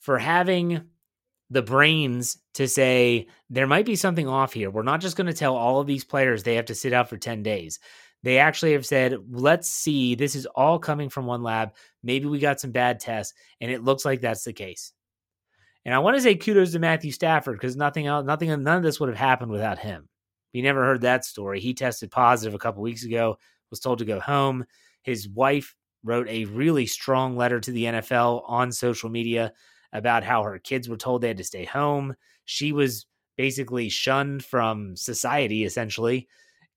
for 0.00 0.18
having 0.18 0.82
the 1.50 1.62
brains 1.62 2.36
to 2.54 2.66
say 2.66 3.28
there 3.48 3.68
might 3.68 3.86
be 3.86 3.94
something 3.94 4.26
off 4.26 4.52
here. 4.52 4.68
We're 4.68 4.82
not 4.82 5.00
just 5.00 5.16
going 5.16 5.28
to 5.28 5.32
tell 5.32 5.54
all 5.54 5.80
of 5.80 5.86
these 5.86 6.04
players 6.04 6.42
they 6.42 6.56
have 6.56 6.66
to 6.66 6.74
sit 6.74 6.92
out 6.92 7.08
for 7.08 7.16
10 7.16 7.44
days. 7.44 7.78
They 8.24 8.38
actually 8.38 8.72
have 8.72 8.86
said, 8.86 9.18
let's 9.30 9.70
see, 9.70 10.14
this 10.16 10.34
is 10.34 10.46
all 10.46 10.78
coming 10.78 11.10
from 11.10 11.26
one 11.26 11.42
lab. 11.42 11.74
Maybe 12.02 12.26
we 12.26 12.38
got 12.38 12.60
some 12.60 12.70
bad 12.70 13.00
tests, 13.00 13.34
and 13.60 13.70
it 13.70 13.82
looks 13.82 14.04
like 14.04 14.20
that's 14.20 14.44
the 14.44 14.52
case. 14.52 14.92
And 15.84 15.94
I 15.94 15.98
want 15.98 16.16
to 16.16 16.22
say 16.22 16.34
kudos 16.34 16.72
to 16.72 16.78
Matthew 16.78 17.10
Stafford 17.10 17.56
because 17.56 17.76
nothing 17.76 18.06
else, 18.06 18.24
nothing, 18.24 18.48
none 18.48 18.76
of 18.76 18.82
this 18.82 19.00
would 19.00 19.08
have 19.08 19.18
happened 19.18 19.50
without 19.50 19.78
him. 19.78 20.08
You 20.52 20.62
never 20.62 20.84
heard 20.84 21.00
that 21.00 21.24
story. 21.24 21.60
He 21.60 21.74
tested 21.74 22.10
positive 22.10 22.54
a 22.54 22.58
couple 22.58 22.82
weeks 22.82 23.04
ago, 23.04 23.38
was 23.70 23.80
told 23.80 23.98
to 23.98 24.04
go 24.04 24.20
home. 24.20 24.64
His 25.02 25.28
wife 25.28 25.74
wrote 26.04 26.28
a 26.28 26.44
really 26.46 26.86
strong 26.86 27.36
letter 27.36 27.58
to 27.60 27.72
the 27.72 27.84
NFL 27.84 28.42
on 28.46 28.70
social 28.70 29.08
media 29.08 29.52
about 29.92 30.24
how 30.24 30.42
her 30.42 30.58
kids 30.58 30.88
were 30.88 30.96
told 30.96 31.22
they 31.22 31.28
had 31.28 31.36
to 31.38 31.44
stay 31.44 31.64
home. 31.64 32.14
She 32.44 32.72
was 32.72 33.06
basically 33.36 33.88
shunned 33.88 34.44
from 34.44 34.96
society, 34.96 35.64
essentially. 35.64 36.28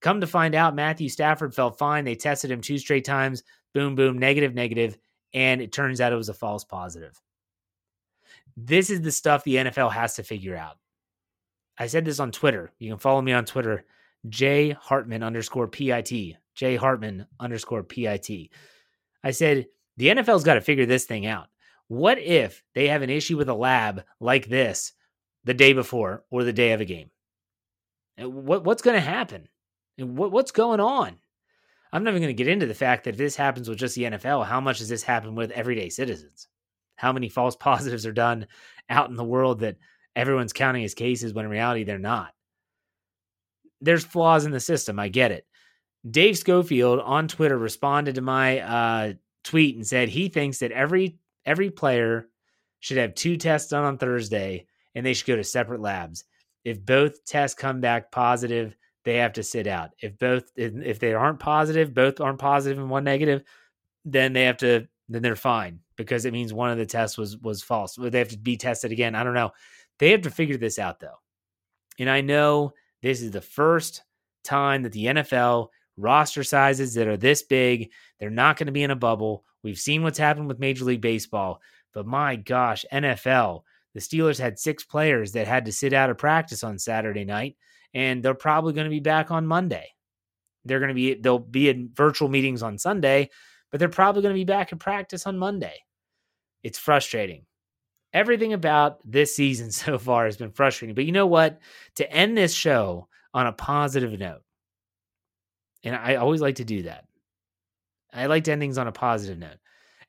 Come 0.02 0.22
to 0.22 0.28
find 0.28 0.56
out, 0.56 0.76
Matthew 0.76 1.10
Stafford 1.10 1.54
felt 1.54 1.78
fine. 1.78 2.06
They 2.06 2.16
tested 2.16 2.52
him 2.52 2.62
two 2.62 2.78
straight 2.78 3.06
times. 3.06 3.44
Boom, 3.74 3.96
boom, 3.96 4.18
negative, 4.18 4.54
negative. 4.54 4.98
And 5.34 5.62
it 5.62 5.72
turns 5.72 6.00
out 6.00 6.14
it 6.14 6.18
was 6.18 6.30
a 6.30 6.34
false 6.34 6.64
positive. 6.64 7.20
This 8.58 8.90
is 8.90 9.02
the 9.02 9.12
stuff 9.12 9.44
the 9.44 9.56
NFL 9.56 9.92
has 9.92 10.16
to 10.16 10.24
figure 10.24 10.56
out. 10.56 10.78
I 11.78 11.88
said 11.88 12.06
this 12.06 12.20
on 12.20 12.32
Twitter. 12.32 12.72
You 12.80 12.90
can 12.90 13.00
follow 13.00 13.22
me 13.22 13.34
on 13.34 13.46
Twitter, 13.46 13.86
J 14.30 14.72
Hartman 14.72 15.24
underscore 15.24 15.68
PIT, 15.68 16.38
J 16.56 16.76
Hartman 16.78 17.28
underscore 17.40 17.84
PIT. 17.84 18.50
I 19.24 19.32
said, 19.32 19.68
the 19.98 20.08
NFL's 20.08 20.44
got 20.44 20.56
to 20.56 20.62
figure 20.62 20.86
this 20.86 21.06
thing 21.06 21.26
out. 21.26 21.48
What 21.88 22.18
if 22.18 22.64
they 22.74 22.88
have 22.88 23.02
an 23.02 23.10
issue 23.10 23.38
with 23.38 23.50
a 23.50 23.54
lab 23.54 24.04
like 24.20 24.48
this 24.48 24.94
the 25.44 25.54
day 25.54 25.74
before 25.74 26.24
or 26.32 26.44
the 26.44 26.54
day 26.54 26.72
of 26.72 26.82
a 26.82 26.86
game? 26.86 27.12
What, 28.18 28.64
what's 28.64 28.82
going 28.82 28.96
to 28.96 29.02
happen? 29.02 29.48
What, 29.98 30.32
what's 30.32 30.52
going 30.52 30.80
on? 30.80 31.18
I'm 31.92 32.04
not 32.04 32.12
even 32.12 32.24
going 32.24 32.36
to 32.36 32.44
get 32.44 32.52
into 32.52 32.66
the 32.66 32.74
fact 32.74 33.04
that 33.04 33.12
if 33.12 33.18
this 33.18 33.36
happens 33.36 33.70
with 33.70 33.78
just 33.78 33.96
the 33.96 34.04
NFL, 34.04 34.46
how 34.46 34.60
much 34.60 34.80
does 34.80 34.90
this 34.90 35.04
happen 35.04 35.36
with 35.36 35.52
everyday 35.52 35.90
citizens? 35.90 36.48
How 36.96 37.14
many 37.14 37.30
false 37.30 37.56
positives 37.60 38.06
are 38.06 38.14
done 38.14 38.48
out 38.90 39.10
in 39.10 39.16
the 39.16 39.24
world 39.24 39.60
that 39.60 39.78
everyone's 40.16 40.54
counting 40.54 40.84
as 40.84 40.94
cases 40.94 41.34
when 41.34 41.46
in 41.46 41.52
reality 41.52 41.84
they're 41.84 42.00
not? 42.00 42.34
There's 43.82 44.06
flaws 44.06 44.46
in 44.46 44.52
the 44.52 44.60
system. 44.60 45.00
I 45.00 45.10
get 45.10 45.32
it. 45.32 45.46
Dave 46.10 46.38
Schofield 46.38 47.00
on 47.00 47.28
Twitter 47.28 47.58
responded 47.58 48.16
to 48.16 48.22
my 48.22 48.60
uh, 48.60 49.14
tweet 49.44 49.76
and 49.76 49.86
said 49.86 50.10
he 50.10 50.30
thinks 50.30 50.60
that 50.60 50.72
every 50.72 51.18
every 51.46 51.70
player 51.70 52.28
should 52.80 52.98
have 52.98 53.16
two 53.16 53.38
tests 53.38 53.70
done 53.70 53.84
on 53.84 53.98
Thursday 53.98 54.66
and 54.94 55.06
they 55.06 55.14
should 55.14 55.28
go 55.28 55.36
to 55.36 55.44
separate 55.44 55.82
labs. 55.82 56.24
If 56.64 56.84
both 56.84 57.26
tests 57.26 57.60
come 57.60 57.82
back 57.82 58.12
positive, 58.12 58.76
they 59.04 59.18
have 59.18 59.34
to 59.34 59.44
sit 59.44 59.68
out. 59.68 59.92
If 60.00 60.18
both 60.18 60.52
if 60.56 61.00
they 61.00 61.14
aren't 61.14 61.40
positive, 61.40 61.94
both 61.94 62.20
aren't 62.22 62.40
positive 62.40 62.78
and 62.78 62.90
one 62.90 63.04
negative, 63.04 63.44
then 64.04 64.34
they 64.34 64.44
have 64.44 64.58
to 64.58 64.88
then 65.10 65.22
they're 65.22 65.36
fine 65.36 65.80
because 65.98 66.26
it 66.26 66.34
means 66.34 66.54
one 66.54 66.70
of 66.70 66.78
the 66.78 66.86
tests 66.86 67.18
was 67.18 67.38
was 67.38 67.64
false. 67.64 67.96
They 67.96 68.20
have 68.20 68.30
to 68.30 68.38
be 68.38 68.58
tested 68.58 68.92
again. 68.92 69.16
I 69.16 69.24
don't 69.24 69.34
know. 69.34 69.52
They 70.00 70.12
have 70.12 70.22
to 70.22 70.30
figure 70.30 70.58
this 70.58 70.80
out 70.80 71.00
though. 71.00 71.20
And 72.00 72.10
I 72.10 72.22
know 72.22 72.74
this 73.02 73.22
is 73.22 73.32
the 73.32 73.42
first 73.42 74.04
time 74.44 74.84
that 74.84 74.92
the 74.92 75.06
NFL 75.06 75.70
roster 75.98 76.44
sizes 76.44 76.94
that 76.96 77.08
are 77.08 77.18
this 77.18 77.44
big, 77.44 77.92
they're 78.20 78.30
not 78.30 78.58
going 78.58 78.68
to 78.68 78.74
be 78.74 78.84
in 78.84 78.92
a 78.92 78.96
bubble. 78.96 79.46
We've 79.64 79.78
seen 79.78 80.04
what's 80.04 80.18
happened 80.18 80.48
with 80.48 80.60
Major 80.60 80.86
League 80.86 81.02
Baseball, 81.02 81.62
but 81.94 82.06
my 82.06 82.36
gosh, 82.36 82.86
NFL, 82.92 83.64
the 83.94 84.02
Steelers 84.02 84.40
had 84.40 84.60
six 84.60 84.84
players 84.84 85.32
that 85.32 85.48
had 85.48 85.66
to 85.66 85.72
sit 85.72 85.94
out 85.94 86.10
of 86.10 86.18
practice 86.18 86.64
on 86.64 86.78
Saturday 86.78 87.24
night, 87.24 87.56
and 87.94 88.22
they're 88.22 88.34
probably 88.34 88.74
going 88.74 88.86
to 88.86 88.92
be 88.92 89.00
back 89.00 89.32
on 89.32 89.48
Monday. 89.48 89.88
They're 90.66 90.80
going 90.80 90.90
to 90.90 90.96
be 90.96 91.14
they'll 91.14 91.40
be 91.40 91.70
in 91.70 91.92
virtual 91.94 92.28
meetings 92.28 92.62
on 92.62 92.78
Sunday, 92.78 93.30
but 93.72 93.80
they're 93.80 93.88
probably 93.88 94.22
going 94.22 94.34
to 94.34 94.40
be 94.40 94.44
back 94.44 94.72
in 94.72 94.80
practice 94.80 95.26
on 95.26 95.38
Monday. 95.38 95.85
It's 96.66 96.80
frustrating. 96.80 97.46
Everything 98.12 98.52
about 98.52 98.98
this 99.06 99.36
season 99.36 99.72
so 99.84 100.00
far 100.00 100.26
has 100.26 100.36
been 100.36 100.50
frustrating. 100.50 100.96
But 100.96 101.06
you 101.06 101.12
know 101.12 101.28
what? 101.28 101.60
To 101.98 102.12
end 102.12 102.36
this 102.36 102.54
show 102.54 103.08
on 103.36 103.46
a 103.46 103.54
positive 103.54 104.20
note, 104.20 104.42
and 105.84 105.96
I 105.96 106.16
always 106.16 106.42
like 106.42 106.56
to 106.56 106.66
do 106.66 106.84
that. 106.84 107.06
I 108.12 108.26
like 108.26 108.46
to 108.46 108.52
end 108.52 108.62
things 108.62 108.80
on 108.80 108.88
a 108.88 108.92
positive 108.92 109.38
note. 109.38 109.60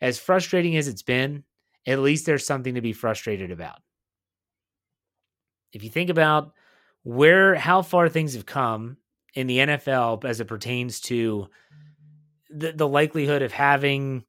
As 0.00 0.18
frustrating 0.18 0.76
as 0.76 0.88
it's 0.88 1.02
been, 1.02 1.44
at 1.86 1.98
least 1.98 2.24
there's 2.24 2.46
something 2.46 2.76
to 2.76 2.80
be 2.80 2.94
frustrated 2.94 3.50
about. 3.50 3.82
If 5.74 5.84
you 5.84 5.90
think 5.90 6.08
about 6.08 6.52
where 7.02 7.54
how 7.54 7.82
far 7.82 8.08
things 8.08 8.32
have 8.32 8.46
come 8.46 8.96
in 9.34 9.46
the 9.46 9.58
NFL 9.58 10.24
as 10.24 10.40
it 10.40 10.46
pertains 10.46 11.00
to 11.02 11.48
the, 12.48 12.72
the 12.72 12.88
likelihood 12.88 13.42
of 13.42 13.52
having, 13.52 14.24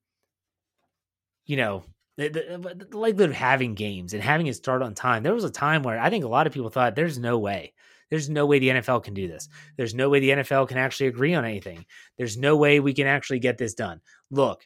you 1.46 1.56
know, 1.56 1.84
the, 2.17 2.30
the, 2.30 2.88
the 2.89 2.97
likelihood 2.97 3.30
of 3.30 3.36
having 3.36 3.75
games 3.75 4.13
and 4.13 4.23
having 4.23 4.47
it 4.47 4.56
start 4.56 4.82
on 4.82 4.93
time. 4.95 5.23
There 5.23 5.34
was 5.34 5.43
a 5.43 5.49
time 5.49 5.84
where 5.84 5.99
I 5.99 6.10
think 6.10 6.25
a 6.25 6.30
lot 6.30 6.47
of 6.47 6.53
people 6.53 6.69
thought 6.69 6.95
there's 6.95 7.19
no 7.19 7.38
way 7.38 7.73
there's 8.10 8.30
no 8.30 8.45
way 8.45 8.60
the 8.60 8.69
NFL 8.69 9.03
can 9.03 9.13
do 9.13 9.27
this. 9.27 9.49
There's 9.75 9.93
no 9.93 10.10
way 10.10 10.19
the 10.19 10.30
NFL 10.30 10.67
can 10.67 10.77
actually 10.77 11.08
agree 11.08 11.34
on 11.34 11.45
anything. 11.45 11.86
There's 12.17 12.38
no 12.38 12.56
way 12.56 12.80
we 12.80 12.93
can 12.93 13.08
actually 13.08 13.39
get 13.39 13.58
this 13.58 13.73
done. 13.73 14.01
Look, 14.32 14.65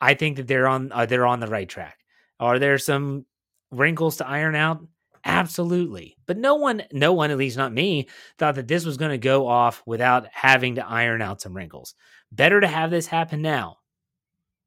I 0.00 0.14
think 0.14 0.36
that 0.36 0.48
they're 0.48 0.66
on 0.66 0.90
uh, 0.92 1.06
they're 1.06 1.26
on 1.26 1.40
the 1.40 1.46
right 1.46 1.68
track. 1.68 1.98
Are 2.40 2.58
there 2.58 2.78
some 2.78 3.24
wrinkles 3.70 4.16
to 4.16 4.28
iron 4.28 4.54
out? 4.54 4.84
Absolutely. 5.24 6.16
But 6.26 6.38
no 6.38 6.54
one, 6.56 6.82
no 6.92 7.12
one, 7.12 7.30
at 7.30 7.38
least 7.38 7.56
not 7.56 7.72
me, 7.72 8.08
thought 8.38 8.54
that 8.56 8.68
this 8.68 8.84
was 8.84 8.96
going 8.96 9.10
to 9.10 9.18
go 9.18 9.48
off 9.48 9.82
without 9.86 10.28
having 10.32 10.76
to 10.76 10.86
iron 10.86 11.20
out 11.20 11.40
some 11.40 11.56
wrinkles. 11.56 11.94
Better 12.30 12.60
to 12.60 12.68
have 12.68 12.90
this 12.90 13.06
happen 13.06 13.42
now. 13.42 13.78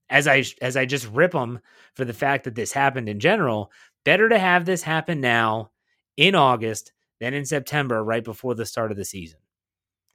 As 0.09 0.27
I 0.27 0.43
as 0.61 0.75
I 0.75 0.85
just 0.85 1.07
rip 1.09 1.31
them 1.31 1.59
for 1.95 2.05
the 2.05 2.13
fact 2.13 2.45
that 2.45 2.55
this 2.55 2.71
happened 2.71 3.09
in 3.09 3.19
general, 3.19 3.71
better 4.05 4.29
to 4.29 4.39
have 4.39 4.65
this 4.65 4.81
happen 4.81 5.21
now 5.21 5.71
in 6.17 6.35
August 6.35 6.93
than 7.19 7.33
in 7.33 7.45
September, 7.45 8.03
right 8.03 8.23
before 8.23 8.55
the 8.55 8.65
start 8.65 8.91
of 8.91 8.97
the 8.97 9.05
season. 9.05 9.39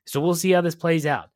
So 0.06 0.20
we'll 0.20 0.34
see 0.34 0.50
how 0.50 0.60
this 0.60 0.74
plays 0.74 1.06
out. 1.06 1.30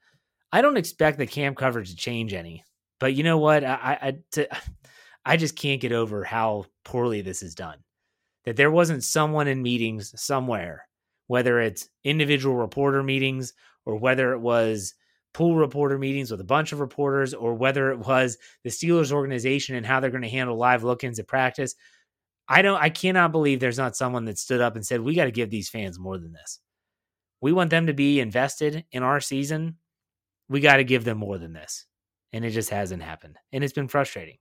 I 0.52 0.62
don't 0.62 0.76
expect 0.76 1.18
the 1.18 1.26
camp 1.26 1.56
coverage 1.56 1.90
to 1.90 1.96
change 1.96 2.32
any, 2.32 2.64
but 2.98 3.14
you 3.14 3.22
know 3.22 3.38
what? 3.38 3.64
I 3.64 3.98
I, 4.00 4.18
to, 4.32 4.48
I 5.24 5.36
just 5.36 5.56
can't 5.56 5.80
get 5.80 5.92
over 5.92 6.24
how 6.24 6.66
poorly 6.84 7.20
this 7.20 7.42
is 7.42 7.54
done. 7.54 7.78
That 8.44 8.56
there 8.56 8.70
wasn't 8.70 9.04
someone 9.04 9.46
in 9.46 9.62
meetings 9.62 10.18
somewhere 10.20 10.88
whether 11.28 11.60
it's 11.60 11.88
individual 12.02 12.56
reporter 12.56 13.02
meetings 13.02 13.52
or 13.86 13.96
whether 13.96 14.32
it 14.32 14.40
was 14.40 14.94
pool 15.38 15.54
reporter 15.54 15.96
meetings 15.96 16.32
with 16.32 16.40
a 16.40 16.44
bunch 16.44 16.72
of 16.72 16.80
reporters 16.80 17.32
or 17.32 17.54
whether 17.54 17.92
it 17.92 18.00
was 18.00 18.38
the 18.64 18.70
Steelers 18.70 19.12
organization 19.12 19.76
and 19.76 19.86
how 19.86 20.00
they're 20.00 20.10
going 20.10 20.24
to 20.24 20.28
handle 20.28 20.56
live 20.56 20.82
look-ins 20.82 21.20
at 21.20 21.28
practice. 21.28 21.76
I 22.48 22.60
don't 22.60 22.82
I 22.82 22.90
cannot 22.90 23.30
believe 23.30 23.60
there's 23.60 23.78
not 23.78 23.94
someone 23.94 24.24
that 24.24 24.36
stood 24.36 24.60
up 24.60 24.74
and 24.74 24.84
said 24.84 25.00
we 25.00 25.14
got 25.14 25.26
to 25.26 25.30
give 25.30 25.48
these 25.48 25.68
fans 25.68 25.96
more 25.96 26.18
than 26.18 26.32
this. 26.32 26.58
We 27.40 27.52
want 27.52 27.70
them 27.70 27.86
to 27.86 27.92
be 27.92 28.18
invested 28.18 28.84
in 28.90 29.04
our 29.04 29.20
season. 29.20 29.76
We 30.48 30.58
got 30.58 30.78
to 30.78 30.84
give 30.84 31.04
them 31.04 31.18
more 31.18 31.38
than 31.38 31.52
this. 31.52 31.86
And 32.32 32.44
it 32.44 32.50
just 32.50 32.70
hasn't 32.70 33.04
happened. 33.04 33.38
And 33.52 33.62
it's 33.62 33.72
been 33.72 33.86
frustrating. 33.86 34.38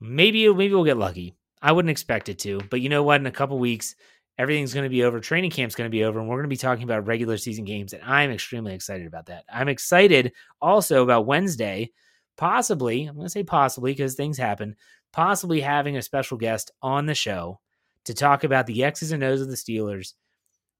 Maybe 0.00 0.52
maybe 0.52 0.74
we'll 0.74 0.82
get 0.82 0.96
lucky. 0.96 1.36
I 1.62 1.70
wouldn't 1.70 1.92
expect 1.92 2.28
it 2.28 2.40
to, 2.40 2.60
but 2.70 2.80
you 2.80 2.88
know 2.88 3.04
what? 3.04 3.20
In 3.20 3.26
a 3.26 3.30
couple 3.30 3.56
weeks, 3.60 3.94
everything's 4.38 4.74
going 4.74 4.84
to 4.84 4.90
be 4.90 5.04
over. 5.04 5.20
Training 5.20 5.50
camp's 5.50 5.74
going 5.74 5.90
to 5.90 5.94
be 5.94 6.04
over, 6.04 6.18
and 6.18 6.28
we're 6.28 6.36
going 6.36 6.44
to 6.44 6.48
be 6.48 6.56
talking 6.56 6.84
about 6.84 7.06
regular 7.06 7.36
season 7.36 7.64
games. 7.64 7.92
And 7.92 8.02
I'm 8.02 8.30
extremely 8.30 8.74
excited 8.74 9.06
about 9.06 9.26
that. 9.26 9.44
I'm 9.52 9.68
excited 9.68 10.32
also 10.60 11.02
about 11.02 11.26
Wednesday, 11.26 11.90
possibly, 12.36 13.04
I'm 13.04 13.14
going 13.14 13.26
to 13.26 13.30
say 13.30 13.44
possibly 13.44 13.92
because 13.92 14.14
things 14.14 14.38
happen, 14.38 14.76
possibly 15.12 15.60
having 15.60 15.96
a 15.96 16.02
special 16.02 16.36
guest 16.36 16.70
on 16.82 17.06
the 17.06 17.14
show 17.14 17.60
to 18.04 18.14
talk 18.14 18.44
about 18.44 18.66
the 18.66 18.84
X's 18.84 19.12
and 19.12 19.22
O's 19.22 19.40
of 19.40 19.48
the 19.48 19.56
Steelers. 19.56 20.14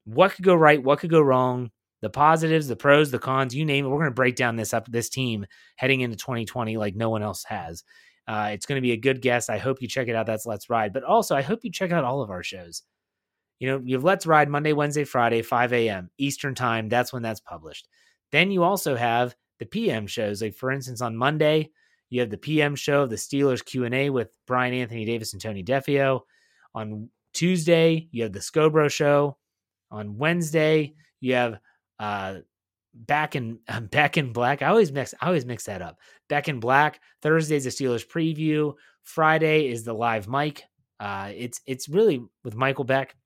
What 0.05 0.33
could 0.33 0.45
go 0.45 0.55
right? 0.55 0.83
What 0.83 1.01
could 1.01 1.11
go 1.11 1.21
wrong? 1.21 1.71
The 2.03 2.11
positives, 2.11 2.69
the 2.69 2.77
pros, 2.77 3.11
the 3.11 3.19
cons, 3.19 3.55
you 3.55 3.64
name 3.64 3.85
it. 3.85 3.88
We're 3.88 3.99
going 3.99 4.11
to 4.11 4.14
break 4.14 4.37
down 4.37 4.57
this 4.57 4.75
up 4.75 4.87
this 4.90 5.09
team 5.09 5.47
heading 5.77 6.03
into 6.03 6.16
2020 6.16 6.77
like 6.77 6.95
no 6.95 7.11
one 7.11 7.23
else 7.23 7.42
has. 7.45 7.83
Uh, 8.29 8.51
it's 8.53 8.66
going 8.66 8.77
to 8.77 8.83
be 8.83 8.92
a 8.92 8.97
good 8.97 9.23
guest. 9.23 9.51
I 9.51 9.59
hope 9.59 9.81
you 9.81 9.88
check 9.88 10.09
it 10.09 10.14
out. 10.14 10.27
That's 10.27 10.47
Let's 10.47 10.69
Ride. 10.69 10.92
But 10.92 11.05
also, 11.05 11.35
I 11.35 11.42
hope 11.42 11.61
you 11.62 11.71
check 11.71 11.92
out 11.92 12.05
all 12.05 12.23
of 12.23 12.31
our 12.31 12.42
shows. 12.42 12.83
You 13.59 13.69
know, 13.69 13.83
you 13.85 13.97
have 13.97 14.05
Let's 14.05 14.27
Ride 14.27 14.49
Monday, 14.49 14.73
Wednesday, 14.73 15.05
Friday, 15.05 15.42
5 15.42 15.73
a.m. 15.73 16.11
Eastern 16.19 16.55
Time. 16.55 16.88
That's 16.88 17.12
when 17.12 17.23
that's 17.23 17.40
published. 17.40 17.88
Then 18.33 18.51
you 18.51 18.62
also 18.62 18.97
have 18.97 19.35
the 19.59 19.66
PM 19.66 20.07
shows. 20.07 20.42
Like 20.42 20.55
for 20.55 20.71
instance, 20.71 21.01
on 21.01 21.16
Monday, 21.16 21.71
you 22.11 22.21
have 22.21 22.31
the 22.31 22.38
PM 22.38 22.77
show, 22.77 23.07
the 23.07 23.16
Steelers 23.16 23.64
Q&A 23.64 24.11
with 24.11 24.37
Brian 24.47 24.75
Anthony 24.75 25.05
Davis 25.05 25.33
and 25.33 25.42
Tony 25.42 25.64
Defeo. 25.64 26.21
On 26.75 27.09
Tuesday, 27.33 28.09
you 28.12 28.23
have 28.23 28.33
the 28.33 28.40
Scobro 28.40 28.90
show. 28.90 29.37
On 29.90 30.19
Wednesday, 30.19 30.95
you 31.21 31.35
have 31.35 31.59
uh 31.99 32.38
back 32.95 33.37
in 33.37 33.59
back 33.90 34.16
in 34.16 34.33
black. 34.33 34.62
I 34.62 34.66
always 34.69 34.92
mix 34.92 35.14
I 35.21 35.27
always 35.27 35.47
mix 35.47 35.64
that 35.64 35.83
up. 35.83 35.99
Back 36.29 36.49
in 36.49 36.61
black. 36.61 37.01
Thursday's 37.23 37.64
the 37.64 37.71
Steelers 37.71 38.07
preview. 38.07 38.75
Friday 39.03 39.69
is 39.69 39.85
the 39.85 39.95
live 39.95 40.29
mic. 40.29 40.64
Uh 41.01 41.31
it's 41.35 41.61
it's 41.66 41.88
really 41.88 42.25
with 42.45 42.55
Michael 42.55 42.85
Beck 42.85 43.16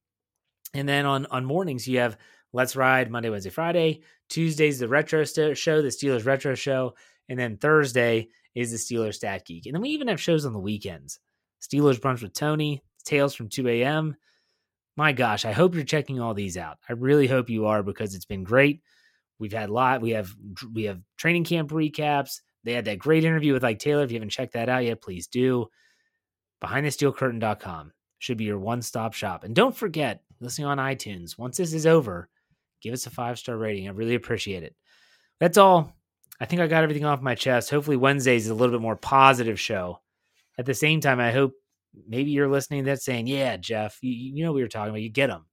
and 0.75 0.89
then 0.89 1.07
on 1.07 1.27
on 1.27 1.45
mornings 1.45 1.87
you 1.87 1.99
have 1.99 2.17
Let's 2.53 2.77
Ride 2.77 3.11
Monday, 3.11 3.31
Wednesday, 3.31 3.51
Friday. 3.51 4.03
Tuesday's 4.29 4.79
the 4.79 4.89
retro 4.89 5.25
st- 5.25 5.57
show, 5.57 5.83
the 5.83 5.89
Steelers 5.89 6.25
retro 6.27 6.55
show, 6.55 6.95
and 7.29 7.39
then 7.39 7.57
Thursday 7.57 8.29
is 8.55 8.71
the 8.73 8.77
Steelers 8.77 9.15
Stat 9.15 9.47
Geek. 9.47 9.67
And 9.67 9.75
then 9.75 9.83
we 9.83 9.91
even 9.91 10.09
have 10.09 10.21
shows 10.21 10.45
on 10.45 10.53
the 10.53 10.59
weekends. 10.59 11.21
Steelers 11.63 12.01
brunch 12.01 12.23
with 12.23 12.33
Tony, 12.33 12.83
Tales 13.05 13.35
from 13.35 13.49
2 13.49 13.69
a.m. 13.69 14.17
My 14.97 15.13
gosh, 15.13 15.45
I 15.45 15.53
hope 15.53 15.75
you're 15.75 15.85
checking 15.85 16.21
all 16.21 16.35
these 16.35 16.57
out. 16.57 16.79
I 16.89 16.95
really 16.95 17.27
hope 17.27 17.49
you 17.49 17.67
are 17.67 17.83
because 17.83 18.15
it's 18.15 18.25
been 18.25 18.45
great. 18.45 18.83
We've 19.39 19.53
had 19.53 19.71
a 19.71 19.73
lot. 19.73 20.03
We 20.03 20.11
have 20.11 20.35
we 20.73 20.85
have 20.85 21.01
training 21.17 21.45
camp 21.45 21.71
recaps. 21.71 22.41
They 22.65 22.73
had 22.75 22.85
that 22.85 22.99
great 22.99 23.25
interview 23.25 23.53
with 23.53 23.65
Ike 23.65 23.79
Taylor. 23.79 24.03
If 24.05 24.11
you 24.11 24.17
haven't 24.17 24.31
checked 24.31 24.53
that 24.53 24.69
out 24.69 24.85
yet, 24.85 25.01
please 25.01 25.29
do. 25.29 25.69
BehindTheSteelCurtain.com 26.63 27.93
should 28.19 28.37
be 28.37 28.45
your 28.45 28.59
one-stop 28.59 29.15
shop. 29.15 29.45
And 29.45 29.55
don't 29.55 29.75
forget, 29.75 30.23
listening 30.41 30.67
on 30.67 30.79
iTunes, 30.79 31.39
once 31.39 31.57
this 31.57 31.73
is 31.73 31.87
over, 31.87 32.29
give 32.83 32.93
us 32.93 33.07
a 33.07 33.11
five-star 33.11 33.57
rating. 33.57 33.89
I 33.89 33.93
really 33.93 34.15
appreciate 34.15 34.63
it. 34.63 34.75
That's 35.39 35.59
all. 35.59 35.93
I 36.41 36.47
think 36.47 36.63
I 36.63 36.67
got 36.67 36.83
everything 36.83 37.05
off 37.05 37.21
my 37.21 37.35
chest. 37.35 37.71
Hopefully 37.71 37.97
Wednesdays 37.97 38.45
is 38.45 38.51
a 38.51 38.55
little 38.55 38.75
bit 38.75 38.83
more 38.83 38.97
positive 38.97 39.61
show. 39.61 40.01
At 40.59 40.67
the 40.67 40.75
same 40.75 41.01
time, 41.01 41.21
I 41.21 41.33
hope 41.33 41.53
maybe 42.09 42.31
you're 42.31 42.49
listening 42.49 42.85
that's 42.85 43.05
saying, 43.05 43.27
"Yeah, 43.27 43.57
Jeff, 43.57 43.99
you, 44.03 44.13
you 44.13 44.45
know 44.45 44.53
we 44.53 44.63
were 44.63 44.69
talking 44.69 44.91
about. 44.91 45.03
You 45.03 45.11
get 45.11 45.29
them." 45.29 45.47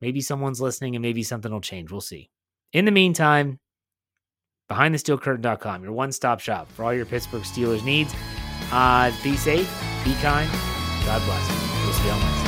Maybe 0.00 0.20
someone's 0.20 0.60
listening, 0.60 0.94
and 0.94 1.02
maybe 1.02 1.22
something 1.22 1.50
will 1.50 1.60
change. 1.60 1.90
We'll 1.90 2.00
see. 2.00 2.30
In 2.72 2.84
the 2.84 2.90
meantime, 2.90 3.58
BehindTheSteelCurtain.com, 4.70 5.82
your 5.82 5.92
one-stop 5.92 6.40
shop 6.40 6.70
for 6.72 6.84
all 6.84 6.94
your 6.94 7.06
Pittsburgh 7.06 7.42
Steelers 7.42 7.82
needs. 7.84 8.14
Uh, 8.70 9.10
be 9.24 9.36
safe, 9.36 9.68
be 10.04 10.14
kind, 10.16 10.50
God 11.04 11.22
bless. 11.24 11.48
We'll 11.84 11.92
see 11.94 12.04
you 12.04 12.10
on 12.10 12.22
Wednesday. 12.22 12.47